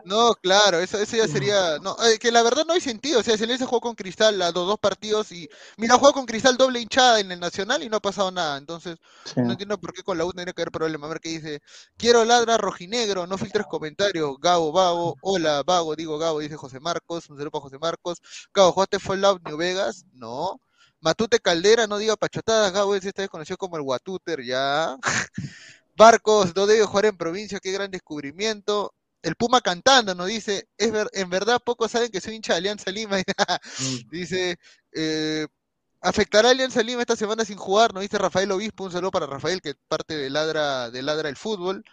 [0.08, 1.78] No, claro, eso, eso ya sería.
[1.80, 3.20] No, eh, que la verdad no hay sentido.
[3.20, 5.48] O sea, se jugó con Cristal a los dos partidos y.
[5.76, 8.56] Mira, jugó con Cristal doble hinchada en el Nacional y no ha pasado nada.
[8.56, 8.96] Entonces,
[9.36, 11.06] no entiendo por qué con la U tiene que haber problema.
[11.06, 11.60] A ver qué dice.
[11.98, 14.36] Quiero ladra rojinegro, no filtres comentarios.
[14.40, 15.16] Gabo, Vago.
[15.20, 17.28] Hola, Vago, digo Gabo, dice José Marcos.
[17.28, 18.18] Un saludo para José Marcos.
[18.54, 20.06] Gabo, ¿jugaste Fallout New Vegas?
[20.14, 20.58] No.
[21.00, 22.72] Matute Caldera, no diga pachotadas.
[22.72, 24.96] Gabo, ese está desconocido como el Guatúter, ya.
[25.96, 30.92] Barcos, no debe jugar en provincia, qué gran descubrimiento el Puma cantando nos dice, es
[31.12, 33.18] en verdad pocos saben que soy hincha de Alianza Lima.
[33.80, 34.10] Mm.
[34.10, 34.58] dice,
[34.92, 35.46] eh,
[36.00, 37.94] ¿afectará a Alianza Lima esta semana sin jugar?
[37.94, 41.36] Nos dice Rafael Obispo, un saludo para Rafael, que parte de Ladra, de Ladra el
[41.36, 41.84] Fútbol.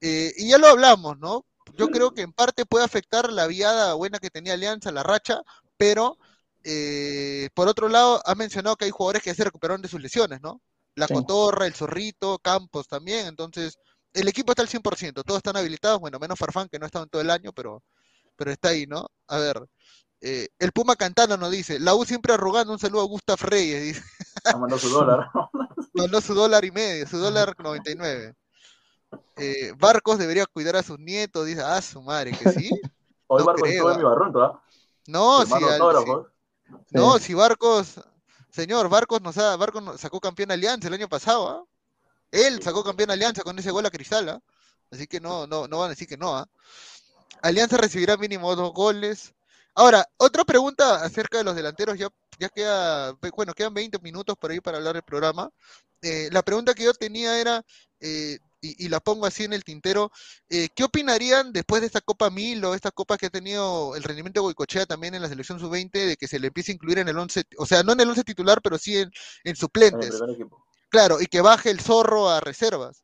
[0.00, 1.46] Eh, y ya lo hablamos, ¿no?
[1.76, 5.42] Yo creo que en parte puede afectar la viada buena que tenía Alianza, la racha,
[5.76, 6.18] pero
[6.64, 10.40] eh, por otro lado, ha mencionado que hay jugadores que se recuperaron de sus lesiones,
[10.40, 10.62] ¿no?
[10.94, 13.78] La Cotorra, el Zorrito, Campos también, entonces
[14.14, 17.04] el equipo está al 100%, todos están habilitados, bueno, menos Farfán que no ha estado
[17.04, 17.82] en todo el año, pero,
[18.36, 19.06] pero está ahí, ¿no?
[19.28, 19.68] A ver,
[20.20, 23.82] eh, el Puma Cantano nos dice, la U siempre arrugando, un saludo a Gustaf Reyes,
[23.82, 24.02] dice.
[24.46, 25.30] Ah, mandó su dólar.
[25.94, 28.34] mandó su dólar y medio, su dólar 99.
[29.36, 32.70] Eh, Barcos debería cuidar a sus nietos, dice, ah, su madre, que sí.
[33.26, 34.52] Hoy Barcos estuvo en mi barrón, ¿verdad?
[35.06, 35.54] No, si,
[36.90, 38.00] no, si Barcos,
[38.50, 41.64] señor, Barcos nos ha, Barcos sacó campeón Alianza el año pasado, ¿ah?
[42.34, 44.40] Él sacó campeón Alianza con ese gol a Cristal, ¿ah?
[44.90, 46.36] así que no, no, no van a decir que no.
[46.36, 46.48] ¿ah?
[47.42, 49.32] Alianza recibirá mínimo dos goles.
[49.72, 52.08] Ahora, otra pregunta acerca de los delanteros, ya,
[52.40, 55.48] ya queda, bueno, quedan 20 minutos por ahí para hablar del programa.
[56.02, 57.64] Eh, la pregunta que yo tenía era,
[58.00, 60.10] eh, y, la pongo así en el tintero,
[60.48, 64.02] eh, ¿qué opinarían después de esta Copa Mil o esta Copa que ha tenido el
[64.02, 66.98] rendimiento de Goicochea también en la selección sub-20 de que se le empiece a incluir
[66.98, 69.12] en el 11, o sea, no en el 11 titular, pero sí en,
[69.44, 70.18] en suplentes?
[70.94, 73.02] Claro, y que baje el zorro a reservas,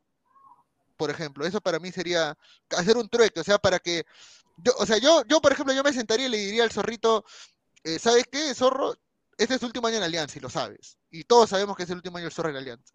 [0.95, 1.45] por ejemplo.
[1.45, 2.37] Eso para mí sería
[2.69, 4.05] hacer un trueque, o sea, para que.
[4.55, 7.25] Yo, o sea, yo, yo, por ejemplo, yo me sentaría y le diría al zorrito,
[7.83, 8.95] eh, ¿sabes qué, zorro?
[9.37, 10.97] Este es tu último año en Alianza y lo sabes.
[11.09, 12.93] Y todos sabemos que es el último año del zorro en Alianza.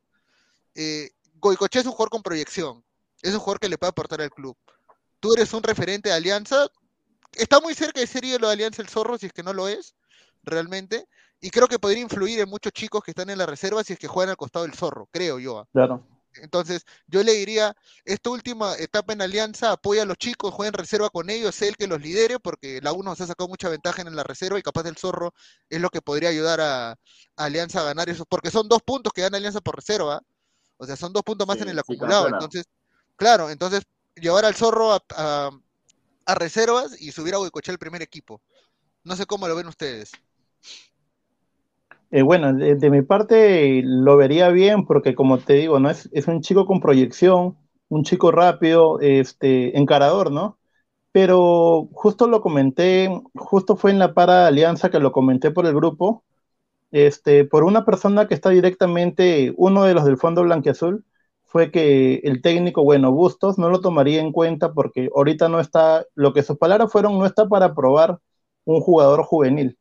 [0.75, 2.83] Eh, Goicoche es un jugador con proyección.
[3.21, 4.57] Es un jugador que le puede aportar al club.
[5.21, 6.69] Tú eres un referente de Alianza.
[7.35, 9.69] Está muy cerca de ser ídolo de Alianza el zorro, si es que no lo
[9.69, 9.95] es,
[10.43, 11.07] realmente
[11.41, 13.99] y creo que podría influir en muchos chicos que están en la reserva si es
[13.99, 15.59] que juegan al costado del zorro, creo yo.
[15.59, 15.69] ¿ah?
[15.73, 16.07] Claro.
[16.43, 17.75] Entonces, yo le diría,
[18.05, 21.69] esta última etapa en Alianza, apoya a los chicos, juega en reserva con ellos, sé
[21.69, 24.59] el que los lidere, porque la 1 se ha sacado mucha ventaja en la reserva
[24.59, 25.33] y capaz del zorro
[25.71, 26.97] es lo que podría ayudar a,
[27.37, 30.21] Alianza a ganar eso, porque son dos puntos que gana Alianza por reserva,
[30.79, 32.29] o sea, son dos puntos más en el acumulado.
[32.29, 32.65] entonces,
[33.17, 33.83] claro, entonces
[34.15, 35.51] llevar al zorro a,
[36.35, 38.43] reservas y subir a Huicoche el primer equipo.
[39.05, 40.11] No sé cómo lo ven ustedes.
[42.11, 45.91] Eh, bueno, de, mi parte lo vería bien porque como te digo, ¿no?
[45.91, 47.57] Es, es un chico con proyección,
[47.89, 50.59] un chico rápido, este, encarador, ¿no?
[51.13, 55.75] Pero justo lo comenté, justo fue en la para alianza que lo comenté por el
[55.75, 56.25] grupo,
[56.93, 61.05] este, por una persona que está directamente, uno de los del Fondo Blanquiazul,
[61.45, 66.07] fue que el técnico, bueno, Bustos no lo tomaría en cuenta porque ahorita no está,
[66.15, 68.21] lo que sus palabras fueron, no está para probar
[68.65, 69.79] un jugador juvenil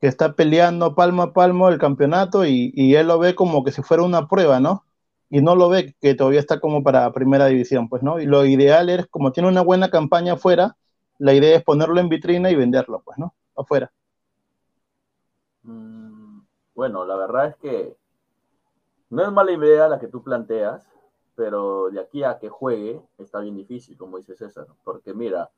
[0.00, 3.72] que está peleando palmo a palmo el campeonato y, y él lo ve como que
[3.72, 4.84] si fuera una prueba, ¿no?
[5.30, 8.20] Y no lo ve que todavía está como para primera división, pues, ¿no?
[8.20, 10.76] Y lo ideal es, como tiene una buena campaña afuera,
[11.18, 13.34] la idea es ponerlo en vitrina y venderlo, pues, ¿no?
[13.56, 13.92] Afuera.
[15.64, 16.40] Mm,
[16.74, 17.96] Bueno, la verdad es que
[19.10, 20.88] no es mala idea la que tú planteas,
[21.34, 25.50] pero de aquí a que juegue está bien difícil, como dice César, porque mira,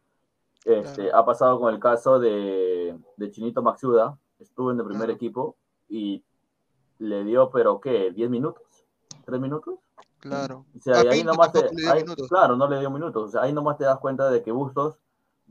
[0.65, 5.13] este, ha pasado con el caso de, de Chinito Maxuda, estuvo en el primer Claro.
[5.17, 5.57] equipo
[5.89, 6.25] y
[6.99, 8.13] le dio, pero ¿qué?
[8.15, 8.87] ¿10 minutos?
[9.25, 9.79] ¿3 minutos?
[10.19, 10.65] Claro.
[10.77, 13.23] O sea, A y ahí nomás te, ahí- claro, no le dio minutos.
[13.25, 14.99] O sea, ahí nomás te das cuenta de que Bustos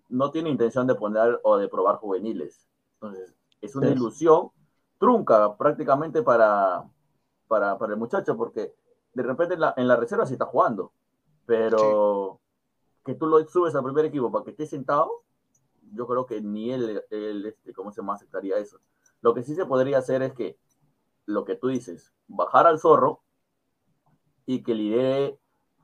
[0.09, 2.67] no tiene intención de poner o de probar juveniles.
[2.95, 3.93] Entonces, es una Sí.
[3.93, 4.49] ilusión
[4.99, 6.83] trunca prácticamente para,
[7.47, 8.73] para, para el muchacho, porque
[9.13, 10.91] de repente en la, en la reserva se está jugando,
[11.45, 12.39] pero
[13.05, 15.23] que tú lo subes al primer equipo para que esté sentado,
[15.93, 18.13] yo creo que ni él, él este, ¿cómo se llama?
[18.15, 18.79] aceptaría eso.
[19.21, 20.57] Lo que sí se podría hacer es que,
[21.25, 23.21] lo que tú dices, bajar al zorro
[24.45, 25.39] y que lidere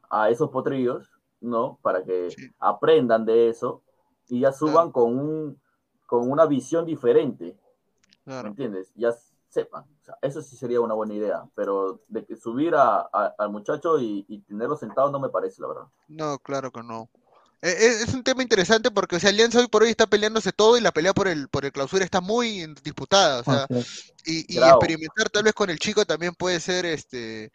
[0.09, 1.79] a esos potrillos, ¿no?
[1.81, 2.49] Para que Sí.
[2.59, 3.81] aprendan de eso
[4.29, 4.91] y ya suban Claro.
[4.93, 5.61] con, un,
[6.05, 8.47] con una visión diferente, ¿me Claro.
[8.49, 8.93] entiendes?
[8.95, 9.11] Ya
[9.49, 9.83] sepan.
[9.83, 13.49] O sea, eso sí sería una buena idea, pero de que subir a, a- al
[13.51, 15.87] muchacho y, y tenerlo sentado no me parece, la verdad.
[16.07, 17.09] No, claro que no.
[17.63, 20.51] E- e- Es un tema interesante porque, o sea, Alianza hoy por hoy está peleándose
[20.51, 23.39] todo y la pelea por el, por el clausura está muy disputada.
[23.39, 24.13] O sea, es.
[24.25, 27.51] y, y experimentar tal vez con el chico también puede ser este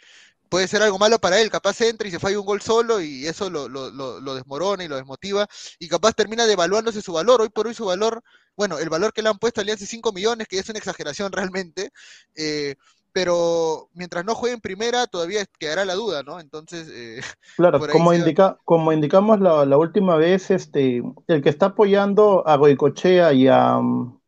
[0.51, 3.27] puede ser algo malo para él, capaz entra y se falla un gol solo y
[3.27, 5.49] eso lo, lo, lo, lo desmorona y lo desmotiva
[5.79, 8.23] y capaz termina devaluándose su valor, hoy por hoy su valor,
[8.57, 10.79] bueno, el valor que le han puesto a Alianza es 5 millones, que es una
[10.79, 11.91] exageración realmente,
[12.35, 12.77] eh,
[13.13, 16.41] pero mientras no juegue en primera todavía quedará la duda, ¿no?
[16.41, 17.21] Entonces, eh,
[17.57, 22.47] Claro, como, se- indica, como indicamos la, la última vez, este, el que está apoyando
[22.47, 24.21] a Goicochea y, a, mm,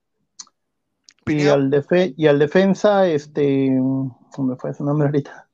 [1.26, 3.68] y, al, defe- y al defensa, este,
[4.32, 5.46] ¿cómo me fue su nombre ahorita?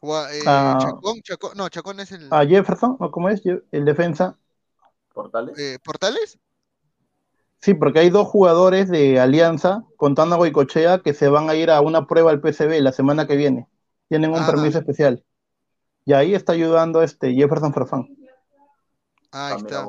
[0.00, 0.78] o a, eh, Ah.
[0.80, 3.42] Chacón, Chacón, no, Chacón es el A Jefferson, ¿o cómo es?
[3.70, 4.38] El defensa.
[5.12, 5.58] Portales.
[5.58, 6.38] eh, Portales.
[7.60, 11.70] Sí, porque hay dos jugadores de Alianza, contando a Goicochea, que se van a ir
[11.70, 13.68] a una prueba al PSV la semana que viene.
[14.08, 14.46] Tienen un Ah.
[14.46, 15.22] permiso especial.
[16.06, 18.08] Y ahí está ayudando este Jefferson Farfán.
[19.30, 19.88] Ah, ahí Ah, mira está.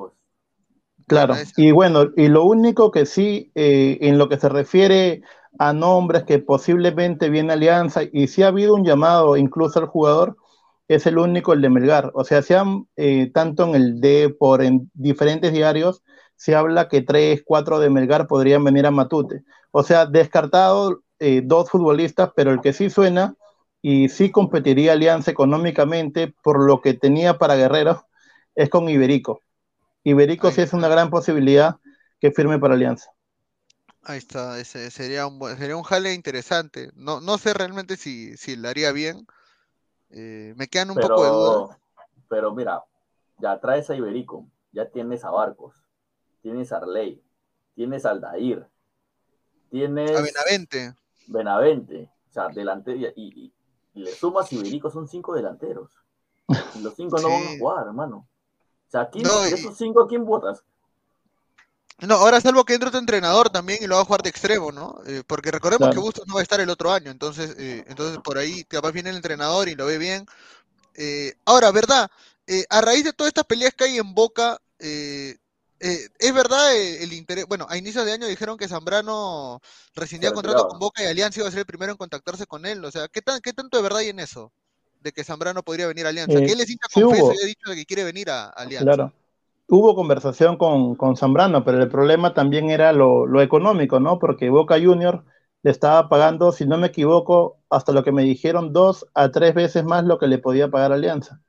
[1.07, 5.23] Claro, y bueno, y lo único que sí, eh, en lo que se refiere
[5.59, 10.37] a nombres que posiblemente viene Alianza, y sí ha habido un llamado incluso al jugador,
[10.87, 12.11] es el único, el de Melgar.
[12.13, 16.03] O sea, se han, eh, tanto en el D por en diferentes diarios,
[16.41, 19.43] se habla que tres, cuatro de Melgar podrían venir a Matute.
[19.69, 23.35] O sea, descartado eh, dos futbolistas, pero el que sí suena
[23.83, 28.07] y sí competiría Alianza económicamente por lo que tenía para Guerrero
[28.55, 29.41] es con Iberico.
[30.03, 31.77] Iberico Ahí sí es una gran posibilidad
[32.19, 33.11] que firme para Alianza.
[34.03, 36.91] Ahí está, ese sería un buen- sería un jale interesante.
[36.95, 39.27] No, no sé realmente si, si le haría bien.
[40.11, 41.65] Eh, me quedan un poco de dudas.
[42.29, 42.83] Pero mira,
[43.39, 45.75] ya traes a Iberico, ya tienes a Barcos,
[46.41, 47.21] tienes Arley,
[47.75, 48.67] tienes Aldair,
[49.69, 50.95] tienes A Benavente.
[51.27, 53.53] Benavente, o sea, delante y, y-
[53.93, 55.91] y le sumas Iberico, son cinco delanteros.
[56.75, 58.27] Y los cinco no van a jugar, hermano.
[58.87, 60.63] O sea, ¿quién, No, y- esos cinco, ¿quién votas?
[61.99, 64.71] No, ahora salvo que entre otro entrenador también y lo va a jugar de extremo,
[64.71, 64.99] ¿no?
[65.05, 65.93] Eh, porque recordemos Claro.
[65.93, 68.91] que Bustos no va a estar el otro año, entonces, eh, entonces por ahí capaz
[68.91, 70.25] viene el entrenador y lo ve bien.
[70.95, 72.09] Eh, ahora, ¿verdad?
[72.47, 74.59] Eh, a raíz de todas estas peleas que hay en Boca,
[75.81, 77.45] eh, es verdad eh, el interés.
[77.47, 79.59] Bueno, a inicios de año dijeron que Zambrano
[79.95, 82.85] rescindía contrato con Boca y Alianza iba a ser el primero en contactarse con él.
[82.85, 84.51] O sea, ¿qué, tan, qué tanto de verdad hay en eso?
[84.99, 86.37] De que Zambrano podría venir a Alianza.
[86.37, 88.49] Eh, que él es hincha sí confeso y ha dicho de que quiere venir a
[88.49, 88.85] Alianza.
[88.85, 89.13] Claro.
[89.67, 94.19] Hubo conversación con, con Zambrano, pero el problema también era lo, lo económico, ¿no?
[94.19, 95.23] Porque Boca Junior
[95.63, 99.53] le estaba pagando, si no me equivoco, hasta lo que me dijeron, dos a tres
[99.53, 101.39] veces más lo que le podía pagar Alianza.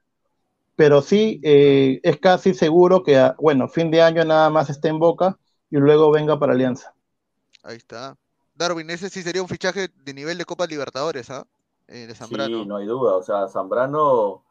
[0.77, 4.89] Pero sí, eh, es casi seguro que, a- bueno, fin de año nada más esté
[4.89, 5.39] en Boca
[5.71, 6.95] y luego venga para Alianza.
[7.63, 8.17] Ahí está.
[8.55, 11.47] Darwin, ese sí sería un fichaje de nivel de Copa Libertadores, ¿ah?
[11.89, 12.51] Eh, de Zambrano.
[12.51, 13.17] Sí, no hay duda.
[13.17, 14.45] O sea, Zambrano,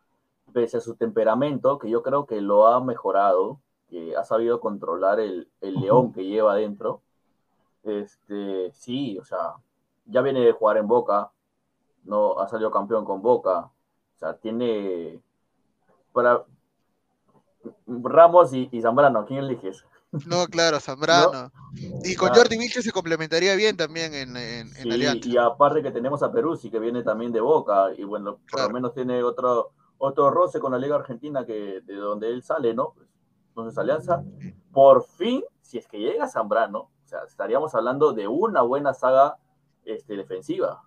[0.53, 5.19] pese a su temperamento, que yo creo que lo ha mejorado, que ha sabido controlar
[5.19, 7.01] el, el león que lleva adentro,
[7.83, 9.55] este, sí, o sea,
[10.05, 11.31] ya viene de jugar en Boca,
[12.05, 15.21] no ha salido campeón con Boca, o sea, tiene
[16.13, 16.43] para
[17.87, 19.85] Ramos y, y Zambrano, ¿a quién eliges?
[20.25, 21.51] No, claro, Zambrano.
[22.03, 22.41] Y con Claro.
[22.41, 25.29] Jordi Vilches se complementaría bien también en, en, en Sí, Alianza.
[25.29, 28.67] y aparte que tenemos a Peruzzi que viene también de Boca y bueno, por Claro.
[28.69, 29.71] lo menos tiene otro
[30.03, 32.95] otro roce con la Liga Argentina que de donde él sale, ¿no?
[33.49, 34.23] Entonces Alianza,
[34.73, 39.37] por fin, si es que llega Zambrano, o sea, estaríamos hablando de una buena saga
[39.85, 40.81] este, defensiva.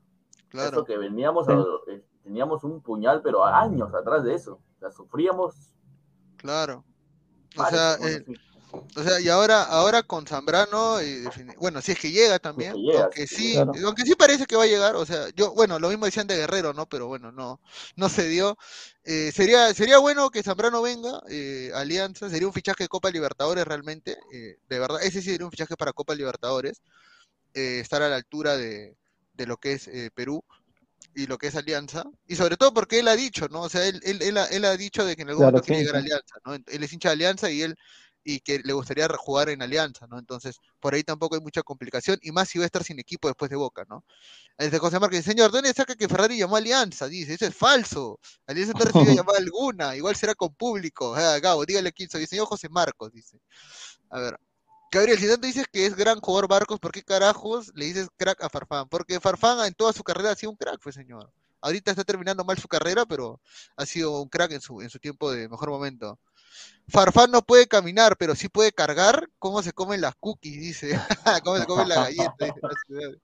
[0.48, 0.68] Claro.
[0.78, 4.58] Eso que veníamos, a- eh, teníamos un puñal, pero años atrás de eso.
[4.84, 5.54] Sea, sufríamos.
[6.36, 6.84] Claro.
[7.56, 8.24] O sea, eh,
[8.96, 12.72] o sea, y ahora, ahora con Zambrano, eh, defini- bueno, si es que llega también,
[12.72, 13.72] que llega, aunque sí, claro.
[13.86, 16.36] aunque sí parece que va a llegar, o sea, yo, bueno, lo mismo decían de
[16.36, 16.86] Guerrero, ¿no?
[16.86, 17.60] Pero bueno, no,
[17.96, 18.58] no se dio.
[19.04, 23.64] Eh, sería, sería bueno que Zambrano venga, eh, Alianza, sería un fichaje de Copa Libertadores
[23.64, 26.82] realmente, eh, de verdad, ese sí sería un fichaje para Copa Libertadores,
[27.54, 28.96] eh, estar a la altura de,
[29.34, 30.42] de lo que es eh, Perú
[31.14, 33.62] y lo que es Alianza, y sobre todo porque él ha dicho, ¿no?
[33.62, 35.66] O sea, él, él, él ha, él ha dicho de que en algún Claro, momento
[35.66, 35.98] quiere llegar a.
[36.00, 36.54] Alianza, ¿no?
[36.54, 37.76] Él es hincha de Alianza y él
[38.24, 40.18] y que le gustaría jugar en Alianza, ¿no?
[40.18, 43.28] Entonces, por ahí tampoco hay mucha complicación, y más si va a estar sin equipo
[43.28, 44.04] después de Boca, ¿no?
[44.58, 47.06] Desde José Márquez, dice, señor, ¿dónde saca que Ferrari llamó a Alianza?
[47.08, 48.18] Dice, eso es falso.
[48.46, 51.14] Alianza no recibió llamada alguna, igual será con público.
[51.14, 52.26] Ah, Gabo, dígale quién soy.
[52.26, 53.38] Señor José Marcos, dice.
[54.10, 54.38] A ver.
[54.94, 58.42] Gabriel, si tanto dices que es gran jugador Barcos, ¿por qué carajos le dices crack
[58.44, 58.88] a Farfán?
[58.88, 61.30] Porque Farfán en toda su carrera ha sido un crack, pues señor.
[61.60, 63.40] Ahorita está terminando mal su carrera, pero
[63.76, 66.18] ha sido un crack en su, en su tiempo de mejor momento.
[66.88, 69.28] Farfán no puede caminar, pero sí puede cargar.
[69.40, 70.60] ¿Cómo se comen las cookies?
[70.60, 70.90] Dice.
[71.44, 72.54] ¿Cómo se comen la galleta?
[72.88, 73.18] Dice.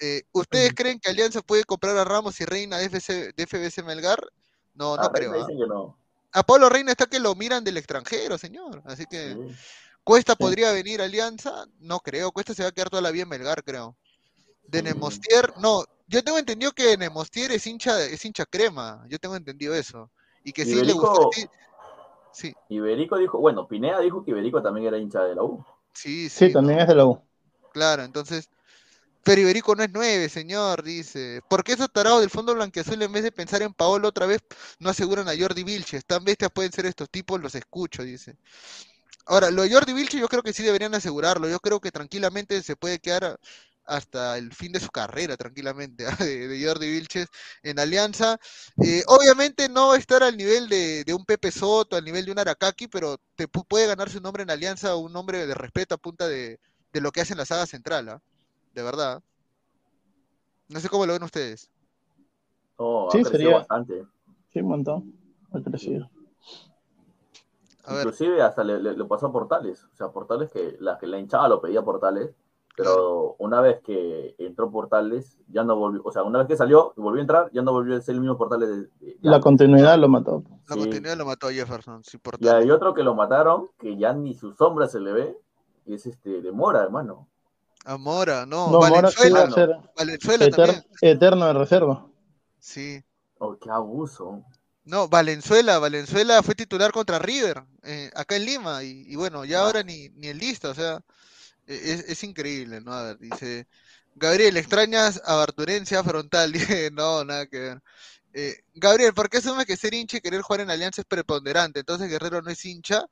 [0.00, 3.84] Eh, ¿Ustedes creen que Alianza puede comprar a Ramos y Reina de, FC de FBC
[3.84, 4.18] Melgar?
[4.74, 5.44] No, no Ah, creo.
[5.44, 5.46] ¿ah?
[5.68, 5.96] no.
[6.32, 8.82] A Pablo Reina está que lo miran del extranjero, señor.
[8.86, 9.54] Así que Sí.
[10.04, 10.38] Cuesta Sí.
[10.40, 12.32] podría venir a Alianza, no creo.
[12.32, 13.96] Cuesta se va a quedar toda la vida en Melgar, creo.
[14.66, 14.84] De Sí.
[14.84, 15.84] Nemostier, no.
[16.08, 19.04] Yo tengo entendido que Nemostier es hincha, es hincha crema.
[19.08, 20.10] Yo tengo entendido eso.
[20.44, 21.30] Y que sí le gustó.
[21.32, 21.46] Sí,
[22.32, 25.64] sí, Iberico dijo, bueno, Pineda dijo que Iberico también era hincha de la U.
[25.92, 26.82] sí, sí, Sí, también ¿no?
[26.82, 27.22] es de la U.
[27.72, 28.48] Claro, entonces.
[29.24, 31.42] Pero Iberico no es nueve, señor, dice.
[31.48, 34.40] ¿Por qué esos tarados del fondo blanqueazul en vez de pensar en Paolo otra vez
[34.80, 36.04] no aseguran a Jordi Vilches?
[36.04, 38.36] Tan bestias pueden ser estos tipos, los escucho, dice.
[39.26, 41.48] Ahora, lo de Jordi Vilches yo creo que sí deberían asegurarlo.
[41.48, 43.38] Yo creo que tranquilamente se puede quedar
[43.84, 46.16] hasta el fin de su carrera, tranquilamente, ¿ah?
[46.18, 47.28] de, de Jordi Vilches
[47.62, 48.38] en Alianza.
[48.82, 52.24] Eh, obviamente no va a estar al nivel de, de un Pepe Soto, al nivel
[52.24, 55.54] de un Arakaki, pero te pu- puede ganar su nombre en Alianza, un nombre de
[55.54, 56.58] respeto a punta de,
[56.92, 58.20] de lo que hace en la saga central, ¿ah?
[58.74, 59.22] De verdad.
[60.68, 61.68] No sé cómo lo ven ustedes.
[62.78, 64.04] No, ha Sí, crecido sería- bastante.
[64.52, 65.12] Sí, un montón.
[65.52, 66.10] Ha crecido.
[67.84, 69.84] A ver, Inclusive hasta le, le- le pasó a Portales.
[69.92, 72.30] O sea, Portales que la, que la hinchada lo pedía Portales.
[72.74, 76.00] Pero una vez que entró Portales, ya no volvió.
[76.04, 78.14] O sea, una vez que salió y volvió a entrar, ya no volvió a ser
[78.14, 78.68] el mismo Portales
[78.98, 80.42] de, La continuidad lo mató.
[80.68, 80.80] la sí.
[80.80, 84.32] continuidad lo mató a Jefferson, sí, Y hay otro que lo mataron, que ya ni
[84.32, 85.38] su sombra se le ve,
[85.84, 87.28] y es este de Mora, hermano.
[87.84, 91.52] A Mora, no, No, Mora sí va Valenzuela, a ser Valenzuela eter- también, eterno de
[91.52, 92.06] reserva.
[92.58, 93.02] sí.
[93.38, 94.44] Oh, qué abuso.
[94.84, 99.60] No, Valenzuela, Valenzuela fue titular contra River, eh, acá en Lima, y, y bueno, ya
[99.60, 100.96] ahora ni, ni en lista, o sea,
[101.66, 102.92] e- es, es increíble, ¿no?
[102.94, 103.68] A ver, dice,
[104.16, 106.52] Gabriel, ¿extrañas a Barturencia frontal?
[106.92, 107.82] No, nada que ver.
[108.34, 111.80] Eh, Gabriel, ¿por qué asumes que ser hincha y querer jugar en Alianza es preponderante?
[111.80, 113.06] Entonces Guerrero no es hincha.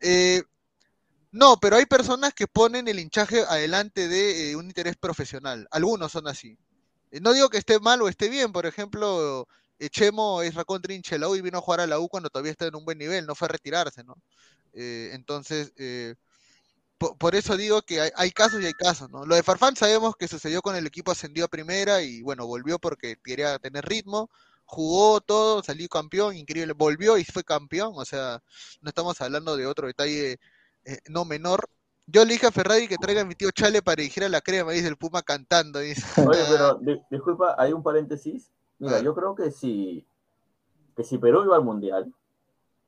[0.00, 0.42] Eh,
[1.32, 5.68] no, pero hay personas que ponen el hinchaje adelante de eh, un interés profesional.
[5.70, 6.58] Algunos son así.
[7.12, 9.48] No digo que esté mal o esté bien, por ejemplo,
[9.80, 12.66] eh, Chemo es la U y vino a jugar a la U cuando todavía está
[12.66, 14.14] en un buen nivel, no fue a retirarse, ¿no?
[14.74, 16.14] Eh, entonces, eh,
[16.98, 19.24] po- por, eso digo que hay, hay casos y hay casos, ¿no?
[19.26, 22.78] Lo de Farfán sabemos que sucedió con el equipo ascendió a primera y bueno, volvió
[22.78, 24.30] porque quería tener ritmo,
[24.64, 28.40] jugó todo, salió campeón, increíble, volvió y fue campeón, o sea,
[28.80, 30.38] no estamos hablando de otro detalle
[30.84, 31.68] eh, no menor.
[32.06, 34.40] Yo le dije a Ferrari que traiga a mi tío Chale para dirigir a la
[34.40, 36.02] crema, dice el Puma cantando, dice.
[36.16, 38.50] Oye, pero di- disculpa, hay un paréntesis.
[38.80, 40.06] Mira, yo creo que si,
[40.96, 42.12] que si Perú iba al Mundial,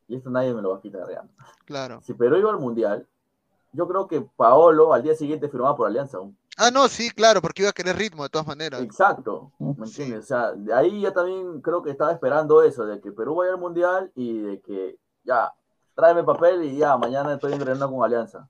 [0.09, 1.29] y esto nadie me lo va a quitar real,
[1.65, 2.01] Claro.
[2.03, 3.07] si Perú iba al Mundial,
[3.73, 6.19] yo creo que Paolo al día siguiente firmaba por Alianza.
[6.19, 6.37] aún.
[6.59, 8.83] Ah, no, sí, claro, porque iba a querer ritmo de todas maneras.
[8.83, 10.03] Exacto, ¿me Sí.
[10.03, 10.25] entiendes?
[10.25, 13.53] O sea, de ahí ya también creo que estaba esperando eso, de que Perú vaya
[13.53, 15.53] al Mundial y de que ya,
[15.95, 18.49] tráeme papel y ya, mañana estoy entrenando con Alianza.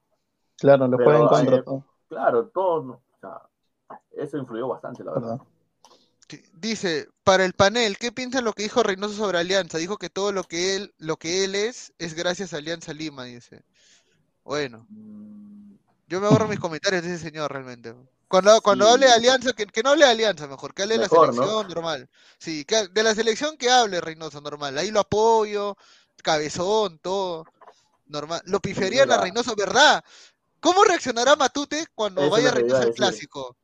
[0.58, 1.82] Claro, Pero, pueden contra eh.
[2.08, 3.42] Claro, todo, o sea,
[4.12, 5.30] eso influyó bastante, la verdad.
[5.30, 5.46] ¿verdad?
[6.54, 9.78] Dice, para el panel, ¿qué piensan lo que dijo Reynoso sobre Alianza?
[9.78, 13.24] Dijo que todo lo que él, lo que él es, es gracias a Alianza Lima,
[13.24, 13.64] dice.
[14.44, 14.86] Bueno,
[16.08, 17.94] yo me ahorro mis comentarios de ese señor realmente.
[18.28, 18.92] Cuando, cuando Sí.
[18.92, 21.68] hable de Alianza, que, que no hable de Alianza mejor, que hable de la selección
[21.68, 22.08] normal.
[22.38, 24.78] Sí, que, de la selección que hable Reynoso normal.
[24.78, 25.76] Ahí lo apoyo,
[26.22, 27.44] cabezón, todo.
[28.06, 28.40] Normal.
[28.46, 29.18] Lo pifiarían a.
[29.18, 30.02] Reynoso, ¿verdad?
[30.60, 33.56] ¿Cómo reaccionará Matute cuando Eso vaya Reynoso al clásico?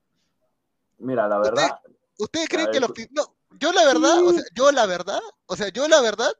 [0.98, 1.78] Mira, la verdad,
[2.18, 5.68] ¿Ustedes creen que los no, yo la verdad, o sea, yo la verdad, o sea,
[5.68, 6.30] yo la verdad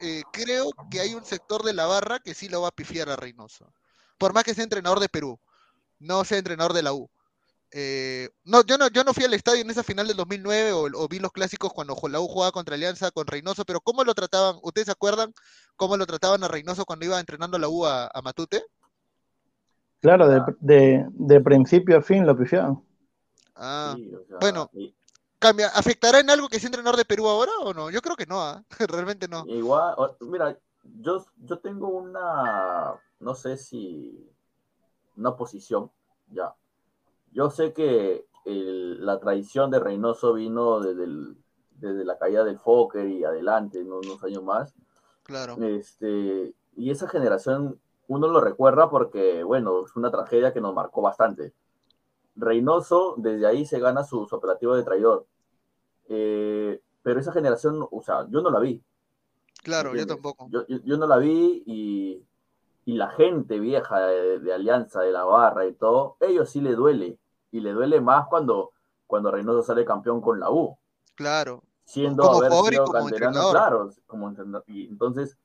[0.00, 3.08] eh, creo que hay un sector de la barra que sí lo va a pifiar
[3.08, 3.72] a Reynoso.
[4.18, 5.38] Por más que sea entrenador de Perú,
[6.00, 7.08] no sea entrenador de la U.
[7.70, 10.88] Eh, no, yo no, yo no fui al estadio en esa final del 2009 o,
[10.94, 14.14] o vi los clásicos cuando la U jugaba contra Alianza con Reynoso, pero ¿cómo lo
[14.14, 14.58] trataban?
[14.62, 15.32] ¿Ustedes se acuerdan
[15.76, 18.64] cómo lo trataban a Reynoso cuando iba entrenando la U a, a Matute?
[20.00, 22.82] Claro, de, de, de principio a fin lo pifiaban.
[23.54, 24.70] Ah, Sí, o sea, bueno.
[24.72, 24.94] y-
[25.38, 27.90] cambia, ¿afectará en algo que sea entrenador de Perú ahora o no?
[27.90, 28.62] Yo creo que no, ¿ah?
[28.88, 29.44] realmente no.
[29.46, 30.58] Igual, mira,
[31.00, 34.28] yo, yo tengo una, no sé si,
[35.16, 35.90] una posición,
[36.30, 36.54] ya.
[37.32, 41.36] Yo sé que el- la traición de Reynoso vino desde, el-
[41.72, 43.98] desde la caída del Fokker y adelante, ¿no?
[43.98, 44.74] unos años más.
[45.22, 45.56] Claro.
[45.62, 51.02] Este, y esa generación uno lo recuerda porque, bueno, es una tragedia que nos marcó
[51.02, 51.52] bastante.
[52.38, 55.26] Reynoso, desde ahí se gana su, su operativo de traidor.
[56.08, 58.82] Eh, pero esa generación, o sea, yo no la vi.
[59.62, 60.48] Claro, yo tampoco.
[60.50, 62.24] Yo, yo- yo no la vi y,
[62.84, 66.74] y la gente vieja de, de Alianza, de la barra y todo, ellos sí le
[66.74, 67.18] duele.
[67.50, 68.72] Y le duele más cuando,
[69.06, 70.78] cuando Reynoso sale campeón con la U
[71.14, 71.62] Claro.
[71.84, 74.64] siendo Como haber sido como canterano, claro, como entrenador.
[74.66, 75.36] Y entonces,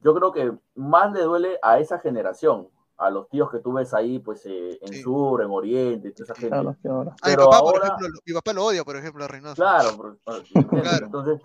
[0.00, 3.92] yo creo que más le duele a esa generación, a los tíos que tú ves
[3.92, 5.02] ahí, pues eh, en Sí.
[5.02, 6.48] sur, en oriente, toda esa gente.
[6.82, 7.00] Claro.
[7.00, 9.28] A mi Pero papá, por ahora- ejemplo, lo- mi papá lo odia, por ejemplo, a
[9.28, 9.54] Reynoso.
[9.56, 10.42] Claro, por- por-.
[11.00, 11.06] Claro.
[11.06, 11.42] Entonces,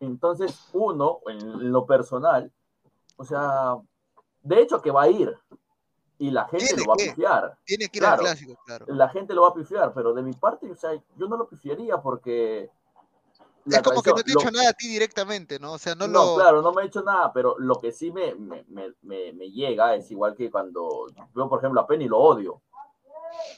[0.00, 2.52] entonces, uno, en lo personal,
[3.16, 3.76] o sea,
[4.42, 5.36] de hecho que va a ir
[6.18, 7.58] y la gente Tiene lo va a pifiar.
[7.64, 8.14] Tiene que ir Claro.
[8.14, 8.86] al clásico, claro.
[8.88, 11.48] La gente lo va a pifiar, pero de mi parte, o sea, yo no lo
[11.48, 12.70] pifiaría porque.
[13.66, 15.72] La es como que no te he lo- dicho nada a ti directamente, ¿no?
[15.72, 16.34] O sea, no, No, lo.
[16.36, 18.92] claro, no me he hecho nada, pero lo que sí me, me, me,
[19.32, 22.60] me- llega es igual que cuando veo, por ejemplo, a Penny lo odio.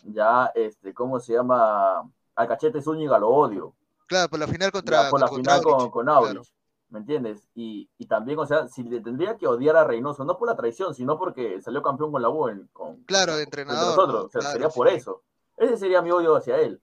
[0.05, 2.01] Ya, este, ¿cómo se llama?
[2.35, 3.75] A Cachete Zúñiga lo odio.
[4.07, 5.05] Claro, por la final contra.
[5.05, 6.47] Ya, por la contra final con, Aurich, con Aurich, claro.
[6.91, 7.49] ¿me entiendes?
[7.55, 10.57] Y, y también, o sea, si le tendría que odiar a Reynoso, no por la
[10.57, 13.97] traición, sino porque salió campeón con la U en- con, Claro, de entre entrenador.
[13.97, 14.27] nosotros, ¿no?
[14.27, 14.95] o sea, Claro, sería por sí.
[14.95, 15.23] eso.
[15.57, 16.81] Ese sería mi odio hacia él.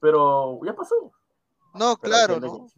[0.00, 1.12] Pero ya pasó.
[1.74, 2.68] No, claro, ¿no?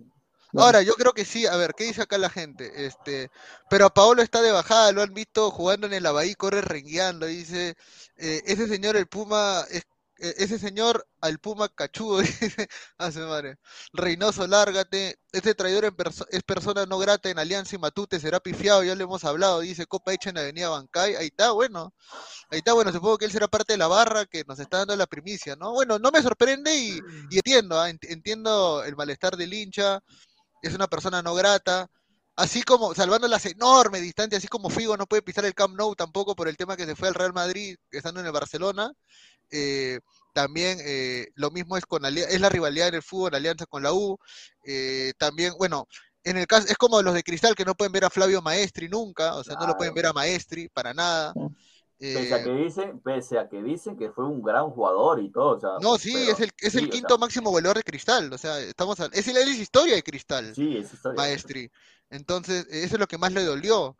[0.54, 2.84] Ahora, yo creo que sí, a ver, ¿qué dice acá la gente?
[2.84, 3.30] Este,
[3.70, 7.24] pero a Paolo está de bajada, lo han visto jugando en el Abahí, corre rengueando,
[7.26, 7.74] dice,
[8.18, 9.86] eh, ese señor el Puma, es,
[10.38, 12.68] ese señor al Puma cachudo, dice,
[12.98, 13.56] hace madre,
[13.92, 15.96] Reynoso, lárgate, este traidor en
[16.30, 19.86] es persona no grata en Alianza y Matute, será pifiado, ya lo hemos hablado, dice,
[19.86, 21.94] Copa hecha en Avenida Bancay, ahí está, bueno,
[22.50, 24.96] ahí está, bueno, supongo que él será parte de la barra que nos está dando
[24.96, 25.72] la primicia, ¿no?
[25.72, 27.00] Bueno, no me sorprende y,
[27.30, 30.00] y entiendo, ah, ent- entiendo el malestar del hincha,
[30.62, 31.90] es una persona no grata,
[32.36, 35.94] así como salvando las enormes distancias, así como Figo no puede pisar el Camp Nou
[35.94, 38.92] tampoco por el tema que se fue al Real Madrid estando en el Barcelona.
[39.52, 40.00] Eh,
[40.34, 43.92] también eh, lo mismo es con es la rivalidad en el fútbol, alianza con la
[43.92, 44.18] U.
[44.66, 45.86] eh, también, bueno,
[46.24, 48.88] en el caso es como los de Cristal que no pueden ver a Flavio Maestri
[48.88, 51.34] nunca, o sea, no lo pueden ver a Maestri para nada.
[51.98, 55.30] Pese a eh, que dicen, pese a que dicen que fue un gran jugador y
[55.30, 57.50] todo, o sea, no, sí, pero- es el, es sí, el o quinto sea, máximo
[57.50, 60.54] goleador de Cristal, o sea, estamos al- es, el, es historia de Cristal.
[60.54, 61.16] Sí, es historia.
[61.16, 61.70] Maestri.
[62.10, 63.96] Entonces, eso es lo que más le dolió.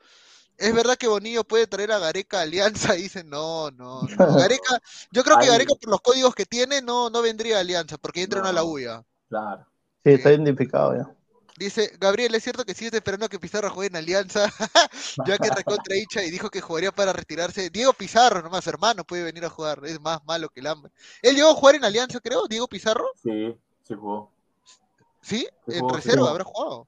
[0.63, 4.09] Es verdad que Bonillo puede traer a Gareca a Alianza, dicen, no, no, no.
[4.39, 5.49] Gareca, yo creo que.
[5.49, 8.61] Gareca por los códigos que tiene no, no vendría a Alianza, porque entra a la
[8.61, 8.69] No.
[8.69, 9.05] UIA.
[9.29, 9.67] Claro.
[10.05, 11.11] Sí, está identificado ya.
[11.57, 14.47] Dice, Gabriel, ¿es cierto que sigue esperando a que Pizarro juegue en Alianza?
[15.27, 17.69] ya que recontra hincha y dijo que jugaría para retirarse.
[17.71, 20.93] Diego Pizarro, nomás hermano, puede venir a jugar, es más malo que el hambre.
[21.21, 24.31] Él llegó a jugar en Alianza, creo, Diego Pizarro, Sí, sí jugó.
[25.21, 25.47] ¿sí?
[25.67, 26.87] Sí En jugó, reserva habrá jugado.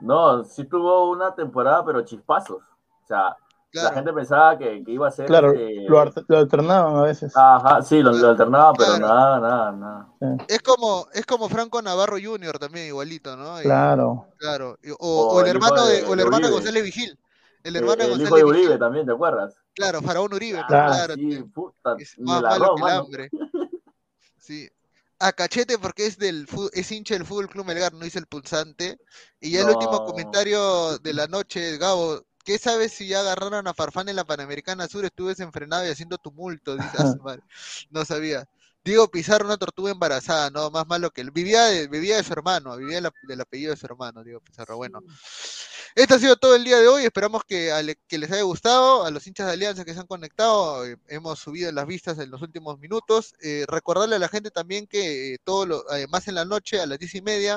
[0.00, 2.62] No, sí tuvo una temporada, pero chispazos.
[3.04, 3.36] O sea,
[3.72, 5.26] la gente pensaba que, que iba a ser.
[5.26, 7.32] Claro, este, lo, alternaban a veces.
[7.36, 10.08] Ajá, sí, lo, lo alternaba, pero nada, nada, nada.
[10.48, 12.58] Es como, es como Franco Navarro Jr.
[12.58, 13.60] también, igualito, ¿no?
[13.60, 14.28] Y- Claro.
[14.38, 16.52] Claro, o, O o el hermano de, de- o el de hermano de.
[16.52, 17.18] González Vigil.
[17.64, 18.60] El Eh, hermano de el González hijo de Vigil.
[18.66, 19.56] Uribe también, ¿te acuerdas?
[19.74, 21.14] Claro, Faraón Uribe, Ah, claro.
[21.14, 23.00] sí, puta, Es más la malo arroz, que el mano.
[23.00, 23.30] hambre.
[24.38, 24.68] Sí.
[25.18, 28.98] A Cachete porque es del es hincha del Fútbol Club Melgar, no dice el pulsante.
[29.40, 33.74] Y ya el último comentario de la noche, Gabo, ¿qué sabes si ya agarraron a
[33.74, 35.04] Farfán en la Panamericana Sur?
[35.04, 36.76] Estuve desenfrenado y haciendo tumulto.
[37.90, 38.46] No sabía.
[38.84, 41.30] Diego Pizarro, una tortuga embarazada, no, más malo que él.
[41.30, 44.76] Vivía de, vivía de su hermano, vivía del apellido de su hermano, Diego Pizarro.
[44.76, 45.00] Bueno,
[45.94, 47.04] esto ha sido todo el día de hoy.
[47.04, 49.06] Esperamos que, que les haya gustado.
[49.06, 52.30] A los hinchas de Alianza que se han conectado, eh, hemos subido las vistas en
[52.30, 53.34] los últimos minutos.
[53.40, 56.86] Eh, recordarle a la gente también que eh, todo lo, además en la noche, a
[56.86, 57.56] las diez y media,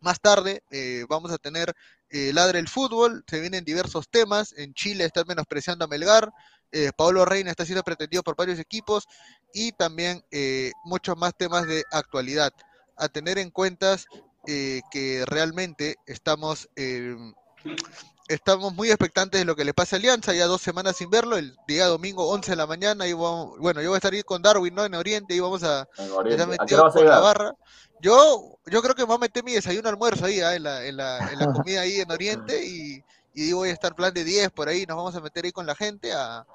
[0.00, 1.74] más tarde, eh, vamos a tener
[2.10, 3.24] eh, Ladre el Fútbol.
[3.28, 4.54] Se vienen diversos temas.
[4.56, 6.32] En Chile están menospreciando a Melgar.
[6.70, 9.06] Eh, Pablo Reina está siendo pretendido por varios equipos.
[9.52, 12.52] Y también eh, muchos más temas de actualidad.
[12.96, 13.96] A tener en cuenta
[14.46, 17.14] eh, que realmente estamos, eh,
[18.28, 21.36] estamos muy expectantes de lo que le pasa a Alianza, ya dos semanas sin verlo,
[21.36, 24.22] el día domingo 11 de la mañana, y vamos, bueno, yo voy a estar ahí
[24.22, 24.84] con Darwin, ¿no?
[24.84, 26.56] En Oriente, y vamos a Oriente.
[26.58, 27.54] ¿A qué vas a la barra.
[28.00, 30.84] Yo, yo creo que me voy a meter mi desayuno almuerzo ahí, ah, en, la,
[30.84, 33.02] en, la, en la comida ahí en Oriente, y,
[33.34, 35.66] y voy a estar plan de 10 por ahí, nos vamos a meter ahí con
[35.66, 36.46] la gente a,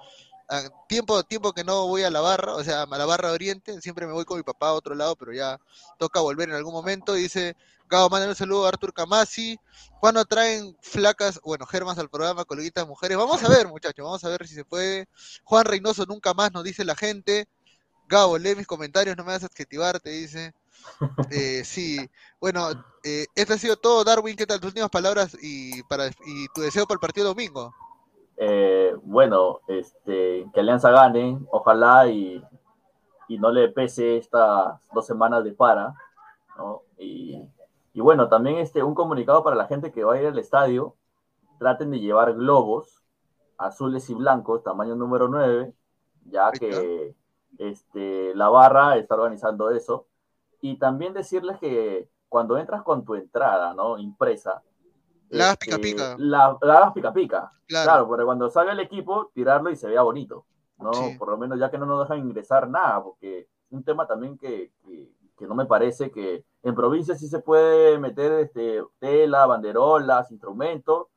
[0.49, 3.33] a tiempo, tiempo que no voy a la barra, o sea, a la barra de
[3.33, 5.59] Oriente, siempre me voy con mi papá a otro lado, pero ya
[5.97, 7.13] toca volver en algún momento.
[7.13, 7.55] Dice,
[7.93, 9.55] Gabo, manda un saludo a Artur Camasi.
[9.99, 13.19] ¿Cuándo traen flacas, bueno, germas al programa, coleguitas mujeres?
[13.19, 15.05] Vamos a ver, muchachos, vamos a ver si se puede.
[15.43, 17.47] Juan Reynoso nunca más nos dice la gente.
[18.07, 20.53] Gabo, lee mis comentarios, no me vas a adjetivar, te dice.
[21.29, 21.99] Eh, sí,
[22.41, 22.71] bueno,
[23.03, 24.35] eh, esto ha sido todo, Darwin.
[24.35, 27.71] ¿Qué tal tus últimas palabras y, para, y tu deseo para el partido domingo?
[28.37, 32.43] Eh, bueno, este, que Alianza gane, ojalá y,
[33.27, 35.93] y no le pese estas dos semanas de para,
[36.57, 36.81] ¿no?
[36.97, 37.39] Y,
[37.93, 40.95] y bueno, también este, un comunicado para la gente que va a ir al estadio,
[41.59, 43.03] traten de llevar globos
[43.57, 45.73] azules y blancos, tamaño número 9,
[46.25, 47.15] ya que
[47.57, 50.07] este, la barra está organizando eso.
[50.59, 53.97] Y también decirles que cuando entras con tu entrada, ¿no?
[53.99, 54.63] Impresa,
[55.29, 56.15] La hagas este, pica pica.
[56.17, 57.51] La, la hagas pica pica.
[57.67, 57.85] Claro.
[57.85, 60.45] Claro, porque cuando salga el equipo, tirarlo y se vea bonito,
[60.79, 60.93] ¿no?
[60.93, 61.15] Sí.
[61.17, 64.71] Por lo menos ya que no nos dejan ingresar nada, porque un tema también que,
[64.83, 65.11] que,
[65.43, 71.07] que no me parece que en provincia sí se puede meter este, tela, banderolas, instrumentos,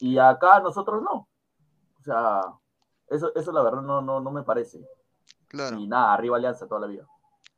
[0.00, 1.28] y acá nosotros no.
[2.00, 2.42] O sea,
[3.08, 4.84] eso, eso la verdad no, no, no me parece.
[5.46, 5.78] Claro.
[5.78, 7.06] Y nada, arriba Alianza toda la vida.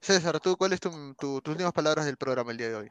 [0.01, 2.91] César, ¿tú cuáles son tu, tus últimas palabras del programa el día de hoy?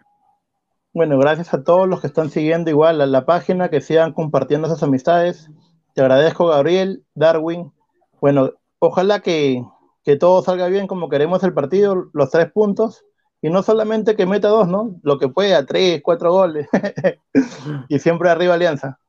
[0.93, 4.67] Bueno, gracias a todos los que están siguiendo igual a la página, que sigan compartiendo
[4.67, 5.51] esas amistades.
[5.93, 7.71] Te agradezco, Gabriel, Darwin.
[8.19, 9.63] Bueno, ojalá que,
[10.03, 13.03] que todo salga bien como queremos el partido, los tres puntos.
[13.41, 14.99] Y no solamente que meta dos, ¿no?
[15.03, 16.67] Lo que pueda, tres, cuatro goles.
[17.89, 18.99] y siempre arriba Alianza.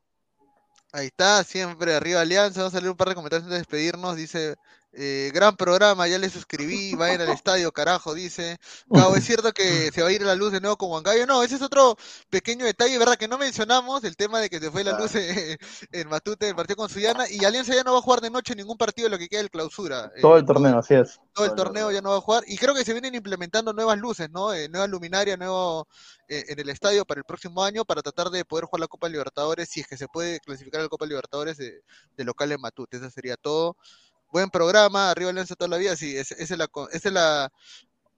[0.93, 2.61] Ahí está, siempre arriba Alianza.
[2.61, 4.17] Vamos a leer un par de comentarios antes de despedirnos.
[4.17, 4.57] Dice,
[4.97, 8.59] eh, gran programa, ya le suscribí, vayan al estadio, carajo, dice.
[8.93, 11.27] Cabo, es cierto que se va a ir la luz de nuevo con Huancayo.
[11.27, 11.97] No, ese es otro
[12.31, 13.17] pequeño detalle, ¿verdad?
[13.17, 15.59] Que no mencionamos, el tema de que se fue la luz eh,
[15.93, 17.29] en Matute del partido con Suyana.
[17.29, 19.51] Y Alianza ya no va a jugar de noche ningún partido lo que queda del
[19.51, 20.13] clausura.
[20.17, 21.21] eh, Todo el torneo, así es.
[21.33, 22.45] todo el Todo el torneo ya no va a jugar.
[22.47, 24.53] Y creo que se vienen implementando nuevas luces, ¿no?
[24.53, 25.89] Eh, nueva luminaria, nuevo
[26.29, 29.09] eh, en el estadio para el próximo año para tratar de poder jugar la Copa
[29.09, 31.83] Libertadores, si es que se puede clasificar a la Copa Libertadores de,
[32.17, 32.97] de local en Matute.
[32.97, 33.77] Eso sería todo.
[34.35, 35.95] Buen programa, arriba Alianza toda la vida.
[35.95, 37.53] Sí, es- esa es la, co- esa es la,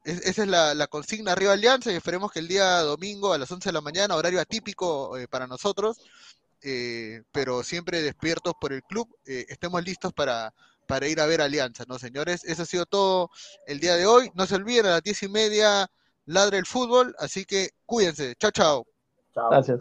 [0.03, 3.39] es- esa es la, la consigna arriba Alianza y esperemos que el día domingo a
[3.39, 5.99] las 11 de la mañana, horario atípico eh, para nosotros,
[6.62, 10.55] eh, pero siempre despiertos por el club, eh, estemos listos para,
[10.87, 12.45] para ir a ver Alianza, ¿no, señores?
[12.45, 13.29] Eso ha sido todo
[13.67, 14.31] el día de hoy.
[14.35, 15.87] No se olviden, a las diez y media
[16.25, 18.37] ladra el fútbol, así que cuídense.
[18.37, 18.87] Chao, chao.
[19.35, 19.51] Chao.
[19.51, 19.81] Gracias.